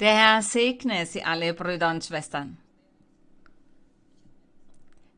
[0.00, 2.56] Der Herr segne Sie alle, Brüder und Schwestern.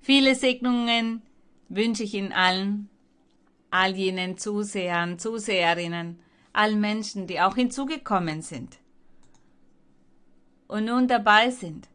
[0.01, 1.21] Viele Segnungen
[1.69, 2.89] wünsche ich Ihnen allen,
[3.71, 6.19] all jenen Zusehern, Zuseherinnen,
[6.55, 8.79] allen Menschen, die auch hinzugekommen sind
[10.67, 11.89] und nun dabei sind,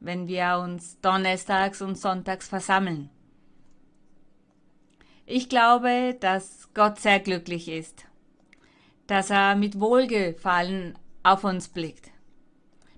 [0.00, 3.08] wenn wir uns donnerstags und sonntags versammeln.
[5.26, 8.04] Ich glaube, dass Gott sehr glücklich ist,
[9.06, 12.15] dass er mit Wohlgefallen auf uns blickt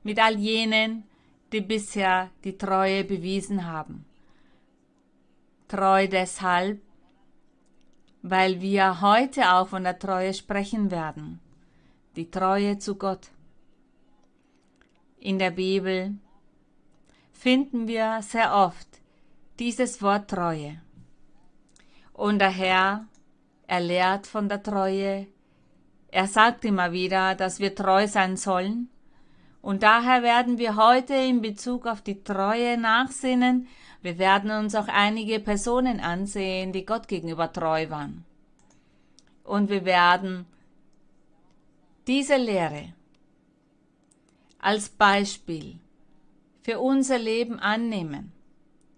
[0.03, 1.05] mit all jenen,
[1.52, 4.05] die bisher die Treue bewiesen haben.
[5.69, 6.80] Treu deshalb,
[8.23, 11.41] weil wir heute auch von der Treue sprechen werden,
[12.16, 13.29] die Treue zu Gott.
[15.21, 16.15] In der Bibel
[17.33, 18.88] finden wir sehr oft
[19.59, 20.80] dieses Wort Treue.
[22.12, 23.07] Und der Herr,
[23.66, 25.27] er lehrt von der Treue.
[26.10, 28.88] Er sagt immer wieder, dass wir treu sein sollen
[29.61, 33.66] und daher werden wir heute in Bezug auf die Treue nachsinnen.
[34.02, 38.24] Wir werden uns auch einige Personen ansehen, die Gott gegenüber treu waren.
[39.43, 40.47] Und wir werden
[42.07, 42.93] diese Lehre
[44.59, 45.79] als Beispiel
[46.63, 48.32] für unser Leben annehmen,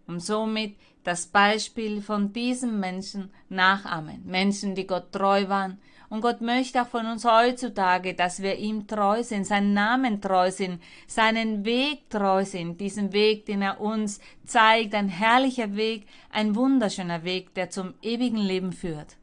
[0.07, 4.23] um somit das Beispiel von diesen Menschen nachahmen.
[4.27, 8.89] Menschen, die Gott treu waren, und Gott möchte auch von uns heutzutage, dass wir ihm
[8.89, 14.21] treu sind, seinen Namen treu sind, seinen Weg treu sind, diesen Weg, den er uns
[14.45, 19.17] zeigt, ein herrlicher Weg, ein wunderschöner Weg, der zum ewigen Leben führt.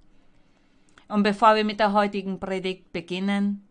[1.10, 3.68] Und bevor wir mit der heutigen Predigt beginnen,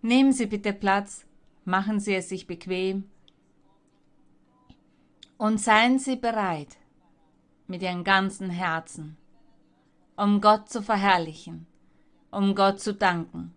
[0.00, 1.26] nehmen Sie bitte Platz,
[1.66, 3.04] machen Sie es sich bequem
[5.36, 6.78] und seien Sie bereit
[7.66, 9.18] mit Ihrem ganzen Herzen
[10.20, 11.66] um Gott zu verherrlichen,
[12.30, 13.54] um Gott zu danken.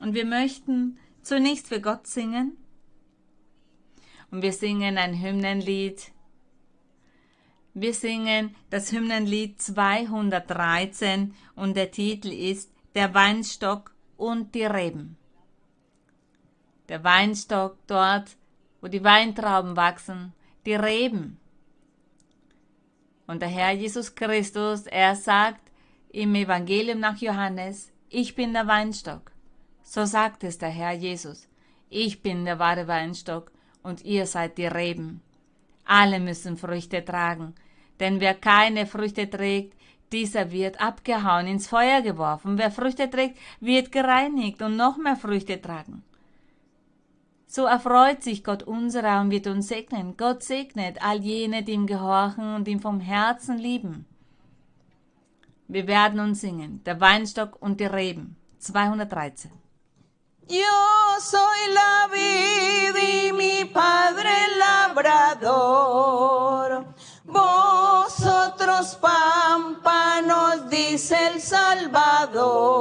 [0.00, 2.56] Und wir möchten zunächst für Gott singen.
[4.30, 6.12] Und wir singen ein Hymnenlied.
[7.74, 15.18] Wir singen das Hymnenlied 213 und der Titel ist Der Weinstock und die Reben.
[16.88, 18.36] Der Weinstock dort,
[18.80, 20.32] wo die Weintrauben wachsen,
[20.64, 21.38] die Reben,
[23.26, 25.60] und der Herr Jesus Christus, er sagt
[26.10, 29.32] im Evangelium nach Johannes, ich bin der Weinstock.
[29.82, 31.48] So sagt es der Herr Jesus.
[31.90, 33.50] Ich bin der wahre Weinstock
[33.82, 35.20] und ihr seid die Reben.
[35.84, 37.54] Alle müssen Früchte tragen,
[38.00, 39.74] denn wer keine Früchte trägt,
[40.12, 42.56] dieser wird abgehauen, ins Feuer geworfen.
[42.56, 46.04] Wer Früchte trägt, wird gereinigt und noch mehr Früchte tragen.
[47.54, 50.16] So erfreut sich Gott unserer und wird uns segnen.
[50.16, 54.06] Gott segnet all jene, die ihm gehorchen und ihn vom Herzen lieben.
[55.68, 58.34] Wir werden uns singen, der Weinstock und die Reben.
[58.58, 59.52] 213.
[60.48, 60.56] Yo
[61.20, 66.06] soy la vid y mi padre labrador.
[67.22, 72.74] Vosotros pámpanos, dice el Salvador.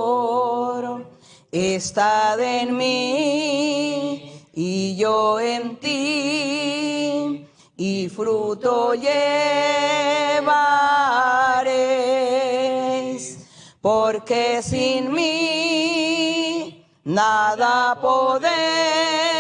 [1.52, 10.48] Estad en mí y yo en ti, y fruto llevaréis,
[13.82, 19.33] porque sin mí nada podéis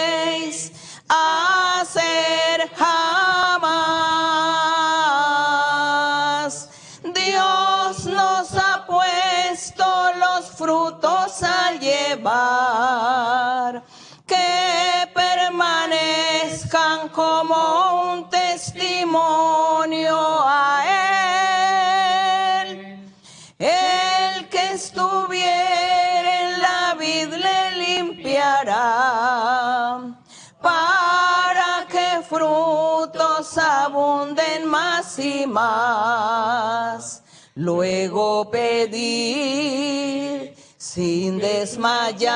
[35.19, 37.21] y más.
[37.55, 42.33] Luego pedir sin desmayar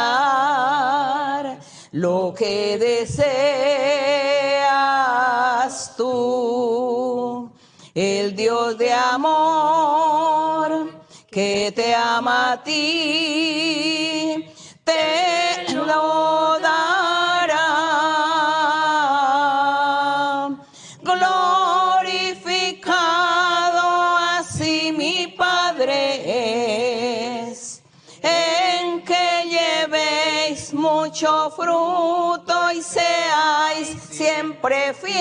[1.92, 3.18] lo que deseas
[5.98, 7.52] tú.
[7.96, 10.92] El Dios de amor
[11.32, 14.46] que te ama a ti,
[14.84, 16.37] te lo
[34.58, 35.14] siempre fiel.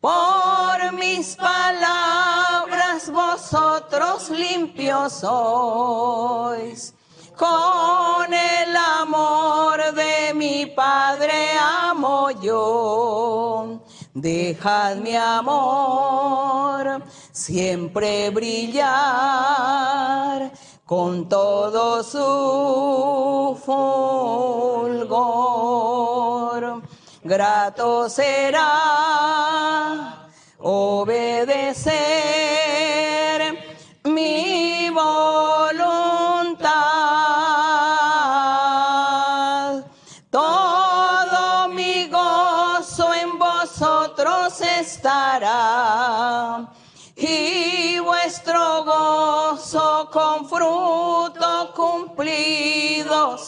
[0.00, 6.94] Por mis palabras vosotros limpios sois,
[7.36, 13.80] con el amor de mi Padre amo yo.
[14.14, 17.02] Dejad mi amor
[17.32, 18.88] siempre brillar
[20.88, 25.12] con todo su fulgor.
[27.22, 28.70] Grato será
[30.58, 32.57] obedecer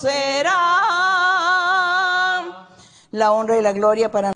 [0.00, 0.56] será.
[3.12, 4.32] La honra y la gloria para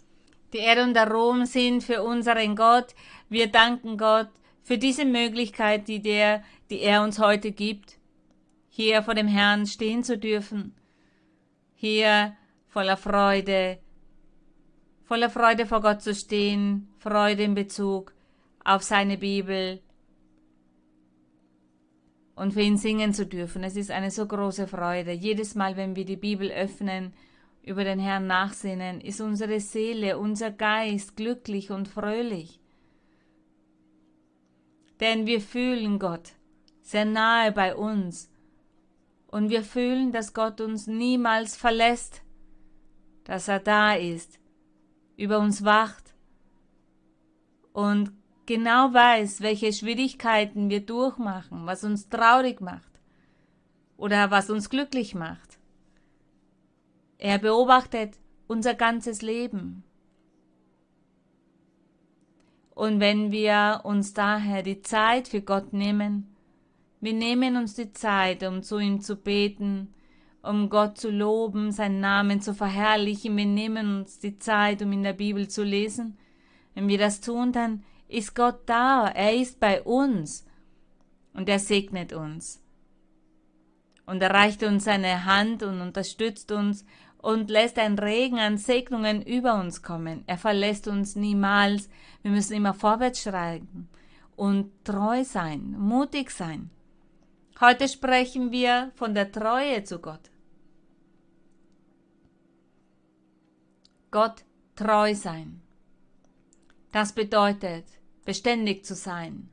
[0.53, 2.95] Die Ehre und der Ruhm sind für unseren Gott.
[3.29, 4.29] Wir danken Gott
[4.63, 7.99] für diese Möglichkeit, die, der, die er uns heute gibt,
[8.69, 10.75] hier vor dem Herrn stehen zu dürfen.
[11.75, 12.37] Hier
[12.69, 13.79] voller Freude,
[15.05, 18.13] voller Freude vor Gott zu stehen, Freude in Bezug
[18.65, 19.81] auf seine Bibel
[22.35, 23.65] und für ihn singen zu dürfen.
[23.65, 25.13] Es ist eine so große Freude.
[25.13, 27.13] Jedes Mal, wenn wir die Bibel öffnen,
[27.63, 32.61] über den Herrn nachsinnen, ist unsere Seele, unser Geist glücklich und fröhlich.
[35.01, 36.33] Denn wir fühlen Gott
[36.83, 38.31] sehr nahe bei uns
[39.29, 42.23] und wir fühlen, dass Gott uns niemals verlässt,
[43.25, 44.39] dass er da ist,
[45.17, 46.15] über uns wacht
[47.73, 48.13] und
[48.47, 52.91] genau weiß, welche Schwierigkeiten wir durchmachen, was uns traurig macht
[53.97, 55.59] oder was uns glücklich macht.
[57.19, 59.85] Er beobachtet unser ganzes Leben.
[62.75, 66.35] Und wenn wir uns daher die Zeit für Gott nehmen,
[67.01, 69.95] wir nehmen uns die Zeit, um zu ihm zu beten,
[70.43, 75.03] um Gott zu loben, seinen Namen zu verherrlichen, wir nehmen uns die Zeit, um in
[75.03, 76.19] der Bibel zu lesen.
[76.75, 80.47] Wenn wir das tun, dann ist Gott da, er ist bei uns
[81.33, 82.61] und er segnet uns.
[84.07, 86.85] Und er reicht uns seine Hand und unterstützt uns
[87.19, 90.25] und lässt ein Regen an Segnungen über uns kommen.
[90.27, 91.89] Er verlässt uns niemals.
[92.23, 93.89] Wir müssen immer vorwärts schreiten
[94.37, 96.71] und treu sein, mutig sein.
[97.61, 100.31] Heute sprechen wir von der Treue zu Gott.
[104.11, 104.45] Gott
[104.77, 105.63] treu sein.
[106.93, 107.87] Das bedeutet,
[108.25, 109.49] beständig zu sein.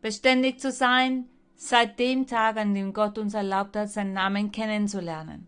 [0.00, 5.46] Beständig zu sein seit dem Tag, an dem Gott uns erlaubt hat, seinen Namen kennenzulernen.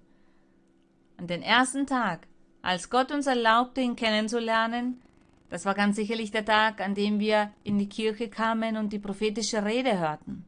[1.16, 2.26] An den ersten Tag,
[2.62, 5.02] als Gott uns erlaubte, ihn kennenzulernen,
[5.48, 8.98] das war ganz sicherlich der Tag, an dem wir in die Kirche kamen und die
[8.98, 10.44] prophetische Rede hörten.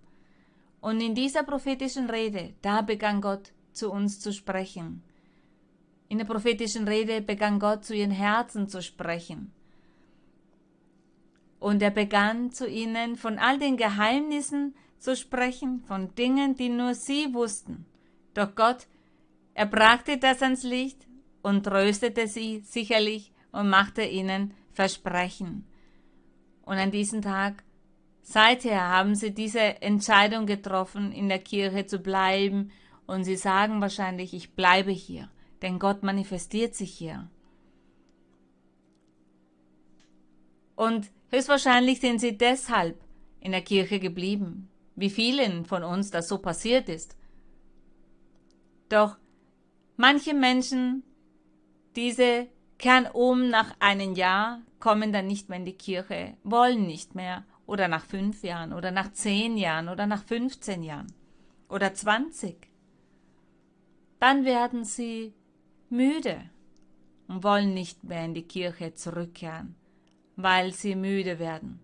[0.81, 5.03] Und in dieser prophetischen Rede, da begann Gott zu uns zu sprechen.
[6.09, 9.53] In der prophetischen Rede begann Gott zu ihren Herzen zu sprechen.
[11.59, 16.95] Und er begann zu ihnen von all den Geheimnissen zu sprechen, von Dingen, die nur
[16.95, 17.87] sie wussten.
[18.35, 18.87] Doch Gott
[19.59, 21.09] er brachte das ans Licht
[21.43, 25.67] und tröstete sie sicherlich und machte ihnen Versprechen.
[26.63, 27.65] Und an diesem Tag,
[28.23, 32.71] seither haben sie diese Entscheidung getroffen, in der Kirche zu bleiben,
[33.09, 35.29] und sie sagen wahrscheinlich, ich bleibe hier,
[35.61, 37.29] denn Gott manifestiert sich hier.
[40.78, 43.00] Und höchstwahrscheinlich sind sie deshalb
[43.40, 47.16] in der Kirche geblieben, wie vielen von uns das so passiert ist.
[48.88, 49.16] Doch
[50.00, 51.02] Manche Menschen,
[51.97, 52.47] diese
[52.78, 57.44] kehren um nach einem Jahr, kommen dann nicht mehr in die Kirche, wollen nicht mehr,
[57.66, 61.12] oder nach fünf Jahren, oder nach zehn Jahren, oder nach 15 Jahren,
[61.68, 62.70] oder 20.
[64.20, 65.35] Dann werden sie
[65.90, 66.49] müde
[67.26, 69.75] und wollen nicht mehr in die Kirche zurückkehren,
[70.38, 71.80] weil sie müde werden.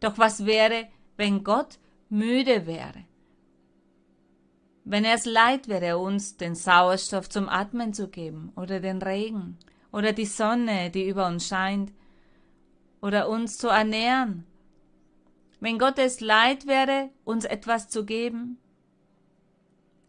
[0.00, 3.04] Doch was wäre, wenn Gott müde wäre?
[4.84, 9.58] Wenn er es leid wäre, uns den Sauerstoff zum Atmen zu geben oder den Regen
[9.92, 11.92] oder die Sonne, die über uns scheint
[13.00, 14.44] oder uns zu ernähren.
[15.60, 18.58] Wenn Gott es leid wäre, uns etwas zu geben,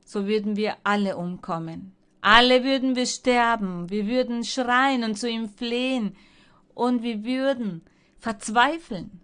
[0.05, 1.93] so würden wir alle umkommen.
[2.21, 6.15] Alle würden wir sterben, wir würden schreien und zu ihm flehen
[6.79, 7.81] und wir würden
[8.17, 9.19] verzweifeln,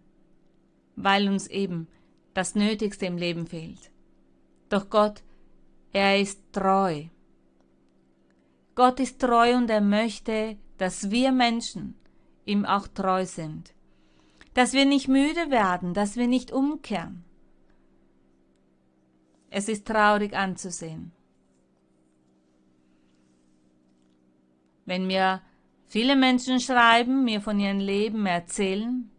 [0.96, 1.88] weil uns eben
[2.34, 3.92] das Nötigste im Leben fehlt.
[4.70, 5.24] Doch Gott
[5.96, 7.06] er ist treu.
[8.76, 11.96] Gott ist treu und er möchte, dass wir Menschen
[12.44, 13.74] ihm auch treu sind.
[14.54, 17.24] Dass wir nicht müde werden, dass wir nicht umkehren.
[19.50, 21.14] Es ist traurig anzusehen.
[24.86, 25.42] Wenn mir
[25.96, 29.10] viele Menschen schreiben, mir von ihrem Leben erzählen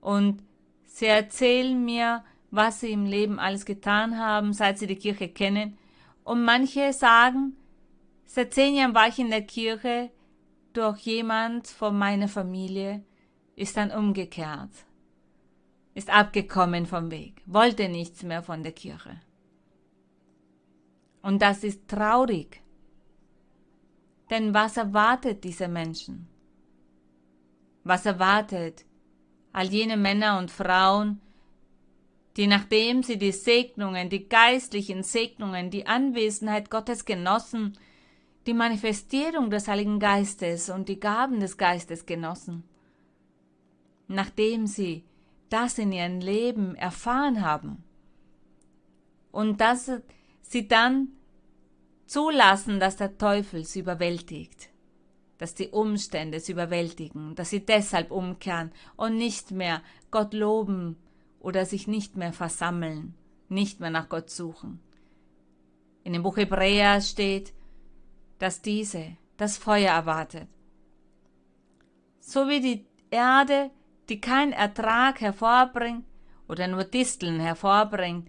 [0.00, 0.40] und
[0.84, 2.22] sie erzählen mir,
[2.52, 5.76] was sie im Leben alles getan haben, seit sie die Kirche kennen.
[6.22, 7.56] Und manche sagen,
[8.24, 10.12] seit zehn Jahren war ich in der Kirche,
[10.72, 13.02] durch jemand von meiner Familie
[13.56, 14.70] ist dann umgekehrt,
[15.94, 19.20] ist abgekommen vom Weg, wollte nichts mehr von der Kirche.
[21.20, 22.62] Und das ist traurig.
[24.30, 26.28] Denn was erwartet diese Menschen?
[27.84, 28.84] Was erwartet
[29.52, 31.20] all jene Männer und Frauen,
[32.36, 37.78] die nachdem sie die Segnungen, die geistlichen Segnungen, die Anwesenheit Gottes genossen,
[38.46, 42.64] die Manifestierung des Heiligen Geistes und die Gaben des Geistes genossen,
[44.08, 45.04] nachdem sie
[45.48, 47.82] das in ihrem Leben erfahren haben
[49.32, 49.90] und dass
[50.42, 51.08] sie dann
[52.06, 54.70] zulassen, dass der Teufel sie überwältigt,
[55.38, 60.96] dass die Umstände sie überwältigen, dass sie deshalb umkehren und nicht mehr Gott loben
[61.40, 63.14] oder sich nicht mehr versammeln,
[63.48, 64.80] nicht mehr nach Gott suchen.
[66.04, 67.52] In dem Buch Hebräer steht,
[68.38, 70.48] dass diese das Feuer erwartet.
[72.20, 73.70] So wie die Erde,
[74.08, 76.04] die keinen Ertrag hervorbringt
[76.48, 78.28] oder nur Disteln hervorbringt,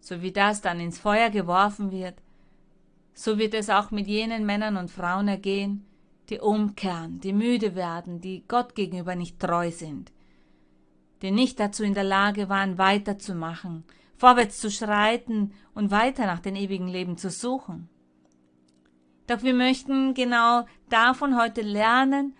[0.00, 2.20] so wie das dann ins Feuer geworfen wird,
[3.18, 5.84] so wird es auch mit jenen Männern und Frauen ergehen,
[6.28, 10.12] die umkehren, die müde werden, die Gott gegenüber nicht treu sind,
[11.20, 13.82] die nicht dazu in der Lage waren, weiterzumachen,
[14.16, 17.88] vorwärts zu schreiten und weiter nach dem ewigen Leben zu suchen.
[19.26, 22.36] Doch wir möchten genau davon heute lernen,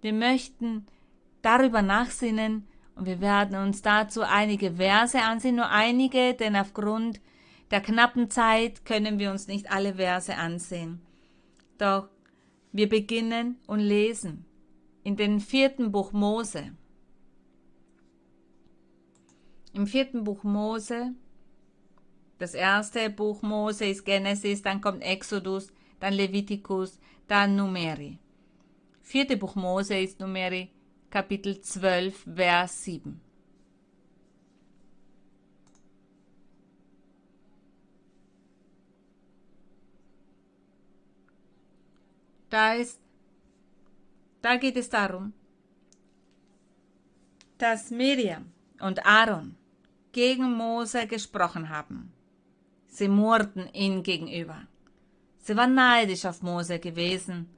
[0.00, 0.86] wir möchten
[1.42, 7.20] darüber nachsinnen und wir werden uns dazu einige Verse ansehen, nur einige, denn aufgrund
[7.70, 11.00] der knappen Zeit können wir uns nicht alle Verse ansehen.
[11.78, 12.08] Doch
[12.72, 14.44] wir beginnen und lesen
[15.02, 16.72] in den vierten Buch Mose.
[19.72, 21.14] Im vierten Buch Mose,
[22.38, 25.68] das erste Buch Mose ist Genesis, dann kommt Exodus,
[26.00, 26.98] dann Levitikus,
[27.28, 28.18] dann Numeri.
[29.02, 30.70] Vierte Buch Mose ist Numeri,
[31.08, 33.20] Kapitel 12, Vers 7.
[42.50, 43.00] Da ist,
[44.42, 45.32] da geht es darum,
[47.58, 49.56] dass Miriam und Aaron
[50.12, 52.12] gegen Mose gesprochen haben.
[52.88, 54.66] Sie murrten ihn gegenüber.
[55.38, 57.48] Sie waren neidisch auf Mose gewesen,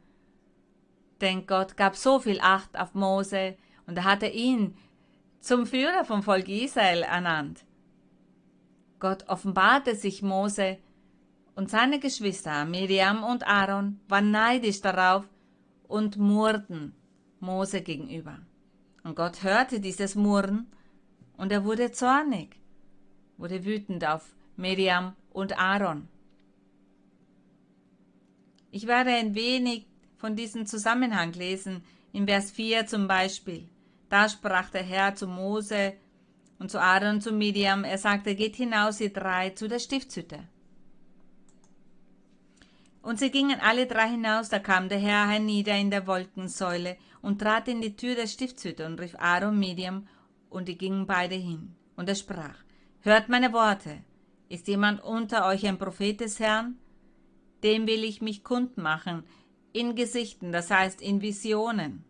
[1.22, 3.56] denn Gott gab so viel Acht auf Mose
[3.86, 4.76] und er hatte ihn
[5.40, 7.64] zum Führer vom Volk Israel ernannt.
[9.00, 10.78] Gott offenbarte sich Mose
[11.54, 15.28] und seine Geschwister Miriam und Aaron waren neidisch darauf
[15.86, 16.94] und murrten
[17.40, 18.38] Mose gegenüber.
[19.04, 20.66] Und Gott hörte dieses Murren
[21.36, 22.56] und er wurde zornig,
[23.36, 26.08] wurde wütend auf Miriam und Aaron.
[28.70, 31.82] Ich werde ein wenig von diesem Zusammenhang lesen,
[32.12, 33.68] in Vers 4 zum Beispiel.
[34.08, 35.94] Da sprach der Herr zu Mose
[36.58, 40.46] und zu Aaron und zu Miriam, er sagte, geht hinaus, ihr drei, zu der Stiftshütte.
[43.02, 47.40] Und sie gingen alle drei hinaus, da kam der Herr hernieder in der Wolkensäule und
[47.40, 50.06] trat in die Tür der Stiftshütte und rief Aaron Medium,
[50.48, 51.74] und die gingen beide hin.
[51.96, 52.56] Und er sprach,
[53.00, 54.04] Hört meine Worte,
[54.48, 56.78] ist jemand unter euch ein Prophet des Herrn?
[57.64, 59.24] Dem will ich mich kundmachen,
[59.72, 62.04] in Gesichten, das heißt in Visionen.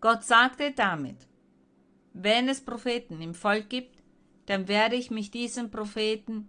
[0.00, 1.28] Gott sagte damit,
[2.12, 4.02] wenn es Propheten im Volk gibt,
[4.46, 6.48] dann werde ich mich diesem Propheten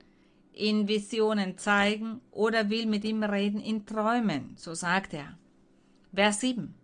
[0.61, 5.39] in Visionen zeigen oder will mit ihm reden in Träumen, so sagt er.
[6.13, 6.75] Vers 7.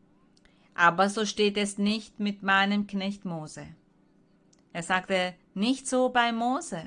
[0.73, 3.67] Aber so steht es nicht mit meinem Knecht Mose.
[4.73, 6.81] Er sagte, nicht so bei Mose.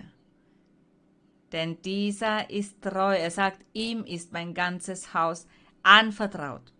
[1.53, 3.17] Denn dieser ist treu.
[3.17, 5.47] Er sagt, ihm ist mein ganzes Haus
[5.85, 6.73] anvertraut.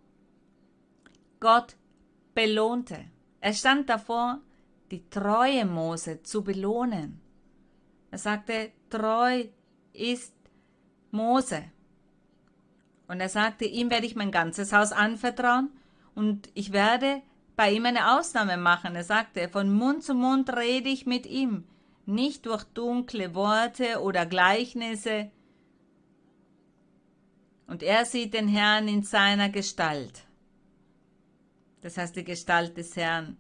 [1.39, 1.77] Gott
[2.35, 3.05] belohnte.
[3.41, 4.41] Er stand davor,
[4.91, 7.21] die treue Mose zu belohnen.
[8.11, 9.45] Er sagte, treu
[9.93, 10.35] ist
[11.11, 11.65] Mose.
[13.09, 15.71] Und er sagte, ihm werde ich mein ganzes Haus anvertrauen
[16.15, 17.23] und ich werde
[17.57, 18.95] bei ihm eine Ausnahme machen.
[18.95, 21.65] Er sagte, von Mund zu Mund rede ich mit ihm,
[22.07, 25.31] nicht durch dunkle Worte oder Gleichnisse.
[27.67, 30.25] Und er sieht den Herrn in seiner Gestalt.
[31.83, 33.37] Das heißt die Gestalt des Herrn.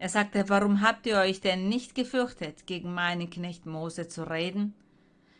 [0.00, 4.74] Er sagte, warum habt ihr euch denn nicht gefürchtet, gegen meinen Knecht Mose zu reden?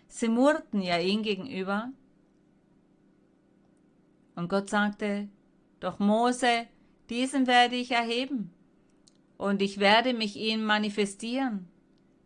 [0.07, 1.91] Sie murrten ja ihm gegenüber,
[4.41, 5.29] Und Gott sagte,
[5.81, 6.67] doch Mose,
[7.11, 8.55] diesen werde ich erheben,
[9.37, 11.69] und ich werde mich ihm manifestieren,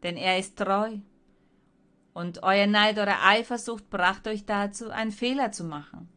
[0.03, 0.99] denn er ist treu.
[2.13, 6.09] Und euer Neid oder Eifersucht brachte euch dazu, einen Fehler zu machen.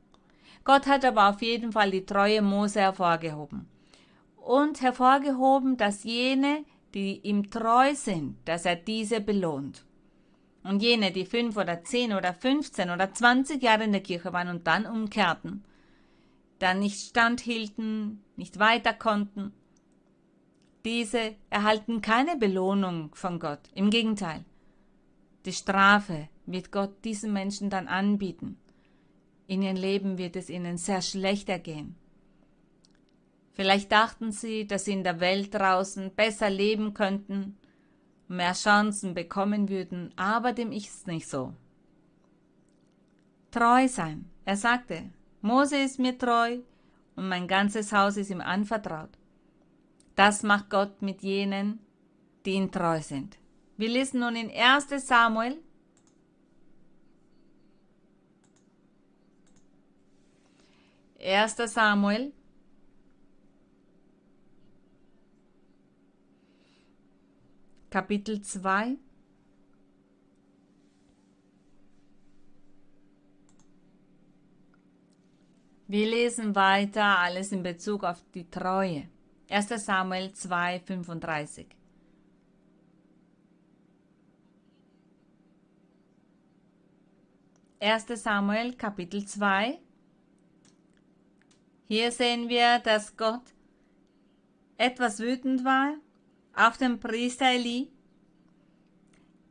[0.63, 3.67] Gott hat aber auf jeden Fall die treue Mose hervorgehoben.
[4.47, 6.63] Und hervorgehoben, dass jene,
[6.93, 9.85] die ihm treu sind, dass er diese belohnt.
[10.63, 14.47] Und jene, die fünf oder zehn oder fünfzehn oder zwanzig Jahre in der Kirche waren
[14.47, 15.65] und dann umkehrten,
[16.59, 19.51] dann nicht standhielten, nicht weiter konnten,
[20.85, 23.67] diese erhalten keine Belohnung von Gott.
[23.75, 24.45] Im Gegenteil,
[25.45, 28.57] die Strafe wird Gott diesen Menschen dann anbieten.
[29.45, 31.97] In ihrem Leben wird es ihnen sehr schlecht ergehen.
[33.57, 37.57] Vielleicht dachten sie, dass sie in der Welt draußen besser leben könnten,
[38.27, 41.55] mehr Chancen bekommen würden, aber dem ist nicht so.
[43.49, 44.29] Treu sein.
[44.45, 45.09] Er sagte,
[45.41, 46.59] Mose ist mir treu
[47.15, 49.09] und mein ganzes Haus ist ihm anvertraut.
[50.15, 51.79] Das macht Gott mit jenen,
[52.45, 53.39] die ihm treu sind.
[53.75, 55.57] Wir lesen nun in 1 Samuel.
[61.17, 62.33] Erster Samuel.
[67.89, 68.97] Kapitel 2.
[75.87, 79.07] Wir lesen weiter alles in Bezug auf die Treue.
[79.49, 79.69] 1.
[79.85, 81.67] Samuel 2, 35.
[87.79, 88.05] 1.
[88.21, 89.79] Samuel Kapitel 2.
[91.87, 93.53] Hier sehen wir, dass Gott
[94.77, 95.95] etwas wütend war
[96.57, 97.89] auf den Priester Eli,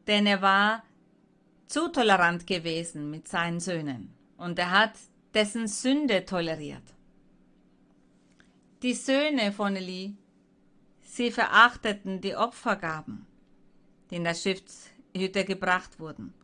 [0.07, 0.83] denn er war
[1.67, 4.93] zu tolerant gewesen mit seinen Söhnen und er hat
[5.35, 6.95] dessen Sünde toleriert.
[8.83, 10.17] Die Söhne von Eli,
[11.03, 13.27] sie verachteten die Opfergaben,
[14.11, 16.35] die in der Stiftshütte gebracht wurden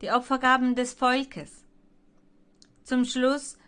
[0.00, 1.64] die Opfergaben des Volkes.
[2.84, 3.58] Zum Schluss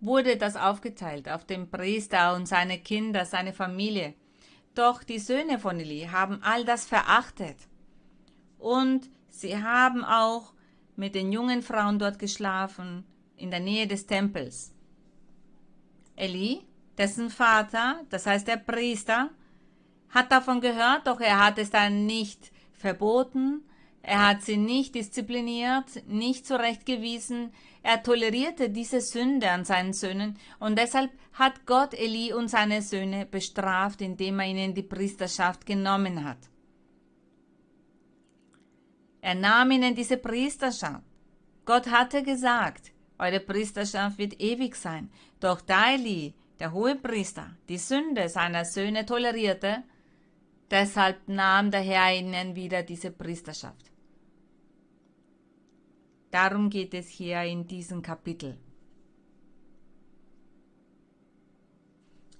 [0.00, 4.14] wurde das aufgeteilt auf den Priester und seine Kinder, seine Familie.
[4.74, 7.56] Doch die Söhne von Eli haben all das verachtet.
[8.58, 10.54] Und sie haben auch
[10.96, 13.04] mit den jungen Frauen dort geschlafen,
[13.36, 14.72] in der Nähe des Tempels.
[16.16, 19.30] Eli, dessen Vater, das heißt der Priester,
[20.10, 23.62] hat davon gehört, doch er hat es dann nicht verboten,
[24.02, 27.52] er hat sie nicht diszipliniert, nicht zurechtgewiesen,
[27.84, 33.26] er tolerierte diese Sünde an seinen Söhnen und deshalb hat Gott Eli und seine Söhne
[33.26, 36.38] bestraft, indem er ihnen die Priesterschaft genommen hat.
[39.20, 41.04] Er nahm ihnen diese Priesterschaft.
[41.64, 45.10] Gott hatte gesagt, eure Priesterschaft wird ewig sein.
[45.38, 49.84] Doch da Eli, der hohe Priester, die Sünde seiner Söhne tolerierte,
[50.70, 53.91] deshalb nahm der Herr ihnen wieder diese Priesterschaft.
[56.32, 58.56] Darum geht es hier in diesem Kapitel.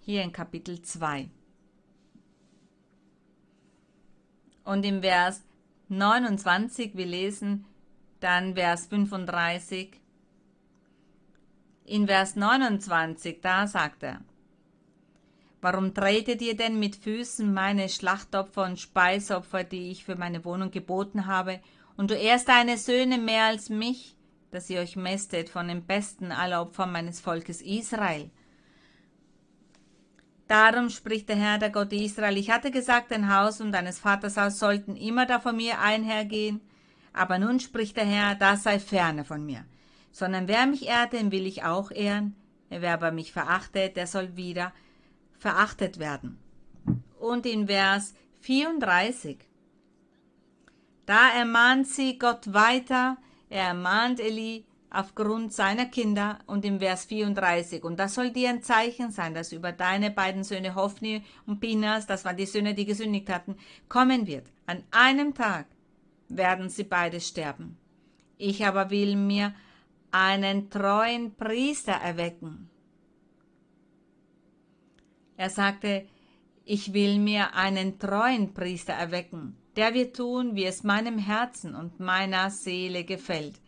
[0.00, 1.28] Hier in Kapitel 2.
[4.64, 5.44] Und im Vers
[5.90, 7.66] 29, wir lesen
[8.20, 10.00] dann Vers 35.
[11.84, 14.22] In Vers 29, da sagt er,
[15.60, 20.70] Warum tretet ihr denn mit Füßen meine Schlachtopfer und Speisopfer, die ich für meine Wohnung
[20.70, 21.60] geboten habe,
[21.96, 24.16] und du ehrst deine Söhne mehr als mich,
[24.50, 28.30] dass ihr euch mästet von den besten aller Opfer meines Volkes Israel.
[30.46, 34.36] Darum spricht der Herr, der Gott Israel, ich hatte gesagt, dein Haus und deines Vaters
[34.36, 36.60] Haus sollten immer da von mir einhergehen,
[37.14, 39.64] aber nun spricht der Herr, das sei ferne von mir.
[40.10, 42.36] Sondern wer mich ehrt, den will ich auch ehren,
[42.68, 44.72] wer aber mich verachtet, der soll wieder
[45.38, 46.38] verachtet werden.
[47.18, 49.38] Und in Vers 34
[51.12, 53.18] da ermahnt sie Gott weiter,
[53.50, 57.84] er ermahnt Eli aufgrund seiner Kinder und im Vers 34.
[57.84, 62.06] Und das soll dir ein Zeichen sein, dass über deine beiden Söhne Hophni und Pinas,
[62.06, 63.56] das waren die Söhne, die gesündigt hatten,
[63.90, 64.46] kommen wird.
[64.64, 65.66] An einem Tag
[66.30, 67.76] werden sie beide sterben.
[68.38, 69.54] Ich aber will mir
[70.12, 72.70] einen treuen Priester erwecken.
[75.36, 76.06] Er sagte,
[76.64, 82.00] ich will mir einen treuen Priester erwecken der wird tun, wie es meinem Herzen und
[82.00, 83.60] meiner Seele gefällt.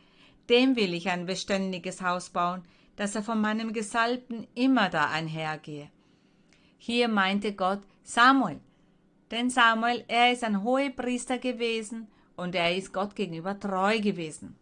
[0.49, 2.63] Dem will ich ein beständiges Haus bauen,
[2.97, 5.91] dass er von meinem Gesalbten immer da einhergehe.
[6.79, 8.61] Hier meinte Gott Samuel,
[9.31, 14.57] denn Samuel, er ist ein hoher Priester gewesen und er ist Gott gegenüber treu gewesen.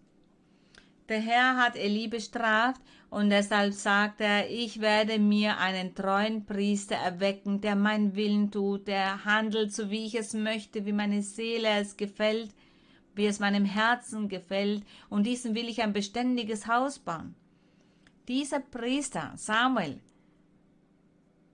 [1.08, 2.80] Der Herr hat Eli bestraft
[3.12, 8.88] und deshalb sagt er, ich werde mir einen treuen Priester erwecken, der meinen Willen tut,
[8.88, 12.54] der handelt so, wie ich es möchte, wie meine Seele es gefällt,
[13.14, 17.34] wie es meinem Herzen gefällt, und diesen will ich ein beständiges Haus bauen.
[18.28, 20.00] Dieser Priester, Samuel,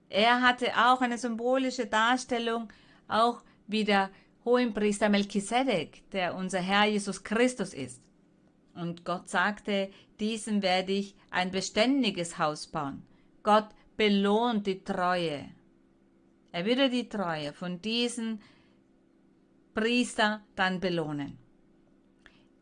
[0.07, 2.69] er hatte auch eine symbolische Darstellung,
[3.09, 4.11] auch wie der
[4.45, 8.01] Hohenpriester Melchisedek, der unser Herr Jesus Christus ist.
[8.75, 9.89] Und Gott sagte,
[10.19, 13.03] diesem werde ich ein beständiges Haus bauen.
[13.43, 15.49] Gott belohnt die Treue.
[16.51, 18.39] Er würde die Treue von diesem
[19.73, 21.37] Priester dann belohnen.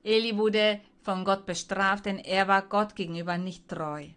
[0.03, 4.07] Eli wurde von Gott bestraft, denn er war Gott gegenüber nicht treu.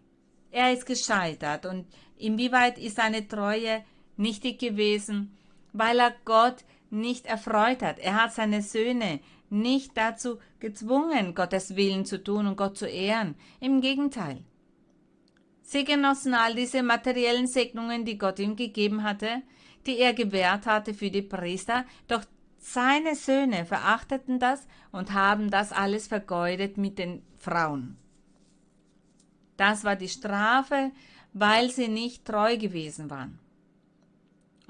[0.51, 3.83] Er ist gescheitert und inwieweit ist seine Treue
[4.17, 5.37] nichtig gewesen,
[5.73, 7.99] weil er Gott nicht erfreut hat.
[7.99, 13.35] Er hat seine Söhne nicht dazu gezwungen, Gottes Willen zu tun und Gott zu ehren.
[13.59, 14.43] Im Gegenteil.
[15.61, 19.41] Sie genossen all diese materiellen Segnungen, die Gott ihm gegeben hatte,
[19.85, 22.23] die er gewährt hatte für die Priester, doch
[22.57, 27.97] seine Söhne verachteten das und haben das alles vergeudet mit den Frauen.
[29.57, 30.91] Das war die Strafe,
[31.33, 33.39] weil sie nicht treu gewesen waren.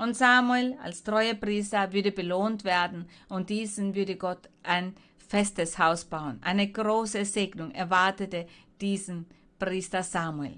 [0.01, 4.95] Und Samuel als treuer Priester würde belohnt werden und diesen würde Gott ein
[5.29, 6.39] festes Haus bauen.
[6.41, 8.47] Eine große Segnung erwartete
[8.81, 9.27] diesen
[9.59, 10.57] Priester Samuel.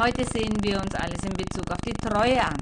[0.00, 2.56] Heute sehen wir uns alles in Bezug auf die Treue an,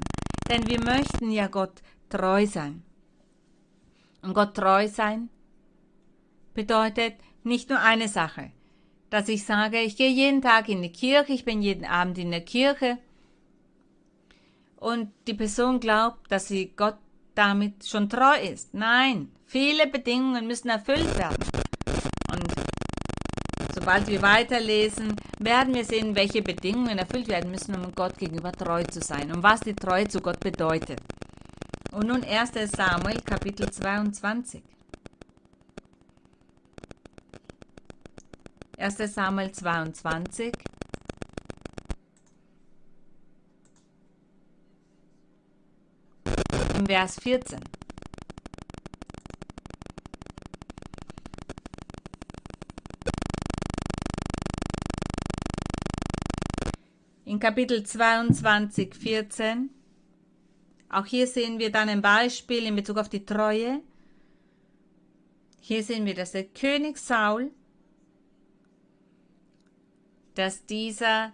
[0.49, 2.83] denn wir möchten ja Gott treu sein.
[4.21, 5.29] Und Gott treu sein
[6.53, 7.13] bedeutet
[7.45, 8.51] nicht nur eine Sache,
[9.09, 12.31] dass ich sage, ich gehe jeden Tag in die Kirche, ich bin jeden Abend in
[12.31, 12.97] der Kirche
[14.77, 16.97] und die Person glaubt, dass sie Gott
[17.35, 18.73] damit schon treu ist.
[18.73, 21.37] Nein, viele Bedingungen müssen erfüllt werden.
[22.31, 22.53] Und
[23.73, 28.83] sobald wir weiterlesen, werden wir sehen, welche Bedingungen erfüllt werden müssen, um Gott gegenüber treu
[28.83, 30.99] zu sein und was die Treue zu Gott bedeutet.
[31.91, 32.51] Und nun 1.
[32.75, 34.61] Samuel Kapitel 22.
[38.79, 39.11] 1.
[39.11, 40.53] Samuel 22.
[46.77, 47.59] Im Vers 14.
[57.25, 59.71] In Kapitel 22, 14.
[60.89, 63.81] Auch hier sehen wir dann ein Beispiel in Bezug auf die Treue.
[65.61, 67.51] Hier sehen wir, dass der König Saul
[70.37, 71.31] dass dieser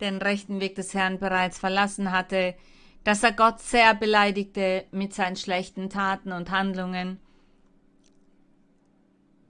[0.00, 2.54] den rechten Weg des Herrn bereits verlassen hatte,
[3.02, 7.18] dass er Gott sehr beleidigte mit seinen schlechten Taten und Handlungen,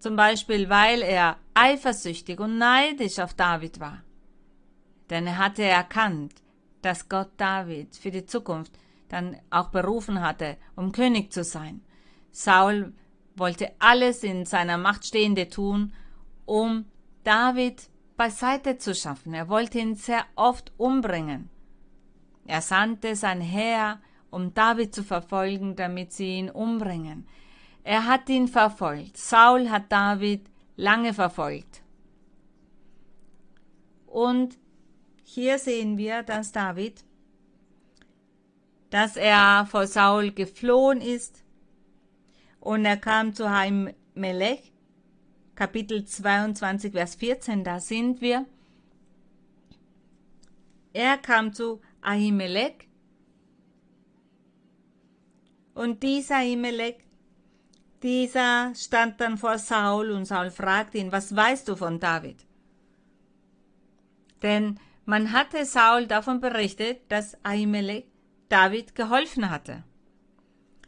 [0.00, 4.02] zum Beispiel weil er eifersüchtig und neidisch auf David war.
[5.10, 6.34] Denn er hatte erkannt,
[6.82, 8.72] dass Gott David für die Zukunft
[9.08, 11.82] dann auch berufen hatte, um König zu sein.
[12.32, 12.92] Saul
[13.36, 15.92] wollte alles in seiner Macht Stehende tun,
[16.46, 16.86] um
[17.22, 19.34] David beiseite zu schaffen.
[19.34, 21.50] Er wollte ihn sehr oft umbringen.
[22.46, 24.00] Er sandte sein Heer,
[24.30, 27.26] um David zu verfolgen, damit sie ihn umbringen.
[27.82, 29.16] Er hat ihn verfolgt.
[29.16, 31.82] Saul hat David lange verfolgt.
[34.06, 34.58] Und
[35.22, 37.04] hier sehen wir, dass David,
[38.90, 41.42] dass er vor Saul geflohen ist
[42.60, 44.73] und er kam zu Heim Melech
[45.54, 48.46] Kapitel 22, Vers 14, da sind wir.
[50.92, 52.88] Er kam zu Ahimelech
[55.74, 56.96] und dieser Ahimelech,
[58.02, 62.44] dieser stand dann vor Saul und Saul fragte ihn, was weißt du von David?
[64.42, 68.04] Denn man hatte Saul davon berichtet, dass Ahimelech
[68.48, 69.84] David geholfen hatte.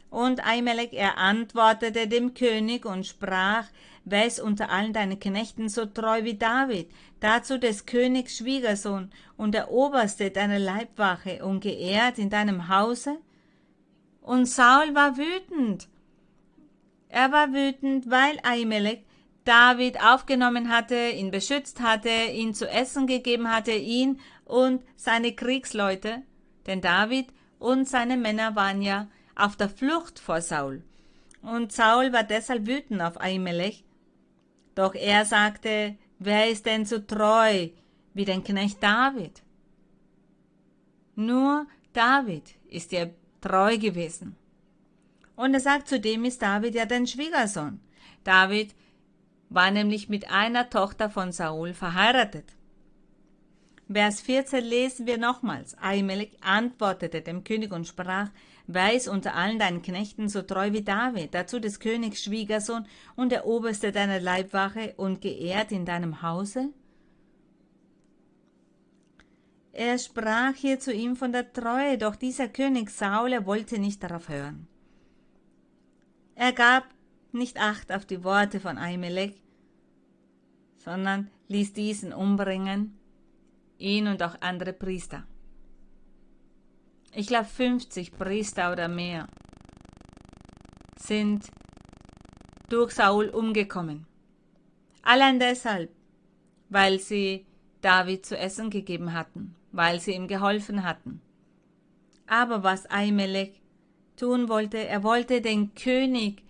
[0.09, 3.65] Und Ahimelech, er antwortete dem König und sprach,
[4.09, 6.89] wer ist unter allen deinen Knechten so treu wie David,
[7.19, 13.17] dazu des Königs Schwiegersohn und der Oberste deiner Leibwache und geehrt in deinem Hause?
[14.21, 15.87] Und Saul war wütend.
[17.09, 19.05] Er war wütend, weil Ahimelech
[19.45, 26.23] David aufgenommen hatte, ihn beschützt hatte, ihn zu essen gegeben hatte, ihn und seine Kriegsleute,
[26.65, 27.27] denn David
[27.59, 30.83] und seine Männer waren ja auf der Flucht vor Saul.
[31.41, 33.85] Und Saul war deshalb wütend auf Ahimelech.
[34.77, 37.69] Doch er sagte, wer ist denn so treu
[38.13, 39.41] wie dein Knecht David?
[41.15, 43.11] Nur David ist dir
[43.41, 44.35] treu gewesen.
[45.35, 47.79] Und er sagt, zudem ist David ja dein Schwiegersohn.
[48.23, 48.75] David
[49.49, 52.53] war nämlich mit einer Tochter von Saul verheiratet.
[53.91, 55.75] Vers 14 lesen wir nochmals.
[55.79, 58.29] Ahimelech antwortete dem König und sprach,
[58.67, 63.31] Wer ist unter allen deinen Knechten so treu wie David, dazu des Königs Schwiegersohn und
[63.31, 66.73] der Oberste deiner Leibwache und geehrt in deinem Hause?
[69.71, 74.03] Er sprach hier zu ihm von der Treue, doch dieser König Saul, er wollte nicht
[74.03, 74.67] darauf hören.
[76.35, 76.83] Er gab
[77.31, 79.41] nicht Acht auf die Worte von Ahimelech,
[80.77, 82.97] sondern ließ diesen umbringen,
[83.77, 85.25] ihn und auch andere Priester.
[87.17, 89.27] Ich glaube 50 Priester oder mehr
[90.97, 91.47] sind
[92.69, 94.05] durch Saul umgekommen.
[95.01, 95.91] Allein deshalb,
[96.69, 97.45] weil sie
[97.81, 101.21] David zu essen gegeben hatten weil sie ihm geholfen hatten.
[102.25, 103.61] Aber was Ahimelech
[104.17, 106.43] tun wollte, er wollte den König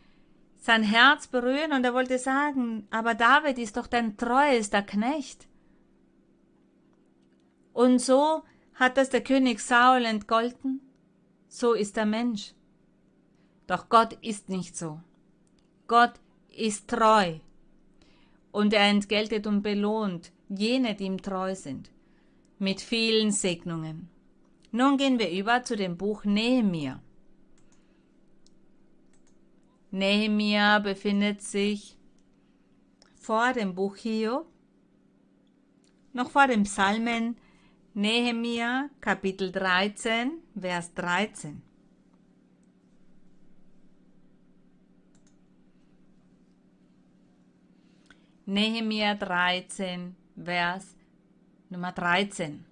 [0.55, 5.47] sein Herz berühren und er wollte sagen, aber David ist doch dein treuester Knecht.
[7.73, 8.43] Und so
[8.77, 10.81] hat das der König Saul entgolten,
[11.49, 12.53] so ist der Mensch.
[13.65, 15.01] Doch Gott ist nicht so.
[15.87, 16.13] Gott
[16.55, 17.39] ist treu
[18.51, 21.91] und er entgeltet und belohnt jene, die ihm treu sind
[22.59, 24.09] mit vielen Segnungen.
[24.71, 27.01] Nun gehen wir über zu dem Buch Nehemia.
[29.91, 31.97] Nehemia befindet sich
[33.15, 34.47] vor dem Buch Hiob,
[36.13, 37.37] noch vor dem Psalmen
[37.97, 41.63] Nehemia Kapitel 13, Vers 13.
[48.45, 50.95] Nehemia 13, Vers
[51.71, 52.63] Nummer 13.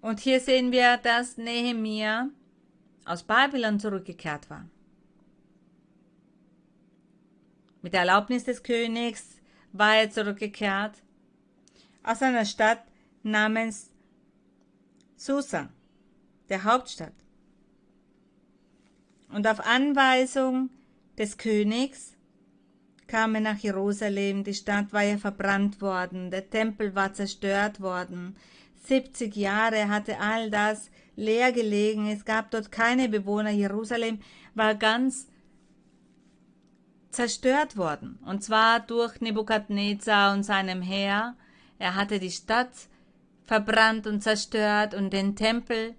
[0.00, 2.30] Und hier sehen wir, dass Nehemia
[3.04, 4.64] aus Babylon zurückgekehrt war.
[7.82, 9.36] Mit der Erlaubnis des Königs
[9.72, 11.02] war er zurückgekehrt
[12.02, 12.82] aus einer Stadt
[13.22, 13.90] namens
[15.16, 15.68] Susa,
[16.48, 17.12] der Hauptstadt.
[19.30, 20.70] Und auf Anweisung
[21.18, 22.14] des Königs
[23.06, 24.44] kam er nach Jerusalem.
[24.44, 28.36] Die Stadt war ja verbrannt worden, der Tempel war zerstört worden.
[28.86, 32.08] 70 Jahre hatte all das leer gelegen.
[32.08, 33.50] Es gab dort keine Bewohner.
[33.50, 34.20] Jerusalem
[34.54, 35.27] war ganz
[37.10, 38.18] zerstört worden.
[38.24, 41.36] Und zwar durch Nebukadnezar und seinem Heer.
[41.78, 42.72] Er hatte die Stadt
[43.44, 45.94] verbrannt und zerstört und den Tempel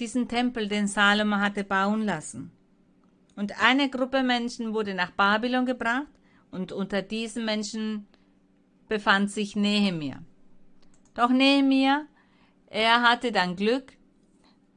[0.00, 2.50] diesen Tempel, den Salomo hatte bauen lassen.
[3.36, 6.06] Und eine Gruppe Menschen wurde nach Babylon gebracht
[6.50, 8.06] und unter diesen Menschen
[8.88, 10.22] befand sich Nehemia.
[11.14, 12.06] Doch Nehemia,
[12.66, 13.92] er hatte dann Glück,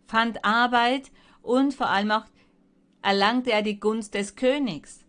[0.07, 2.25] fand Arbeit und vor allem auch
[3.01, 5.03] erlangte er die Gunst des Königs.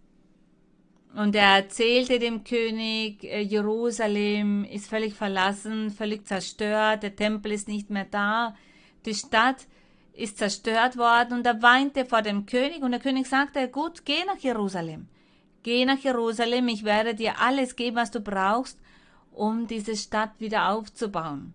[1.14, 7.68] Und er erzählte dem König, äh, Jerusalem ist völlig verlassen, völlig zerstört, der Tempel ist
[7.68, 8.54] nicht mehr da,
[9.04, 9.66] die Stadt
[10.12, 14.24] ist zerstört worden und er weinte vor dem König und der König sagte, gut, geh
[14.26, 15.08] nach Jerusalem.
[15.62, 18.78] Geh nach Jerusalem, ich werde dir alles geben, was du brauchst,
[19.32, 21.54] um diese Stadt wieder aufzubauen,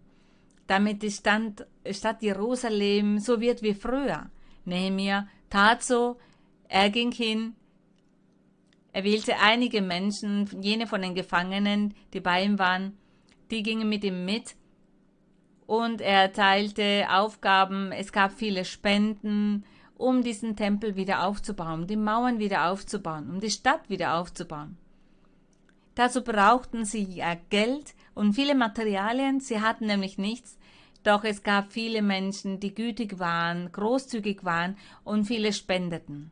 [0.68, 4.30] damit die Stadt, Stadt Jerusalem so wird wie früher.
[4.66, 6.18] Nehemiah tat so,
[6.70, 7.56] er ging hin,
[8.94, 12.96] er wählte einige Menschen, jene von den Gefangenen, die bei ihm waren,
[13.50, 14.56] die gingen mit ihm mit.
[15.66, 19.66] Und er erteilte Aufgaben, es gab viele Spenden,
[19.98, 24.78] um diesen Tempel wieder aufzubauen, die Mauern wieder aufzubauen, um die Stadt wieder aufzubauen.
[25.96, 30.58] Dazu brauchten sie ja Geld und viele Materialien, sie hatten nämlich nichts,
[31.04, 36.32] doch es gab viele Menschen, die gütig waren, großzügig waren und viele spendeten.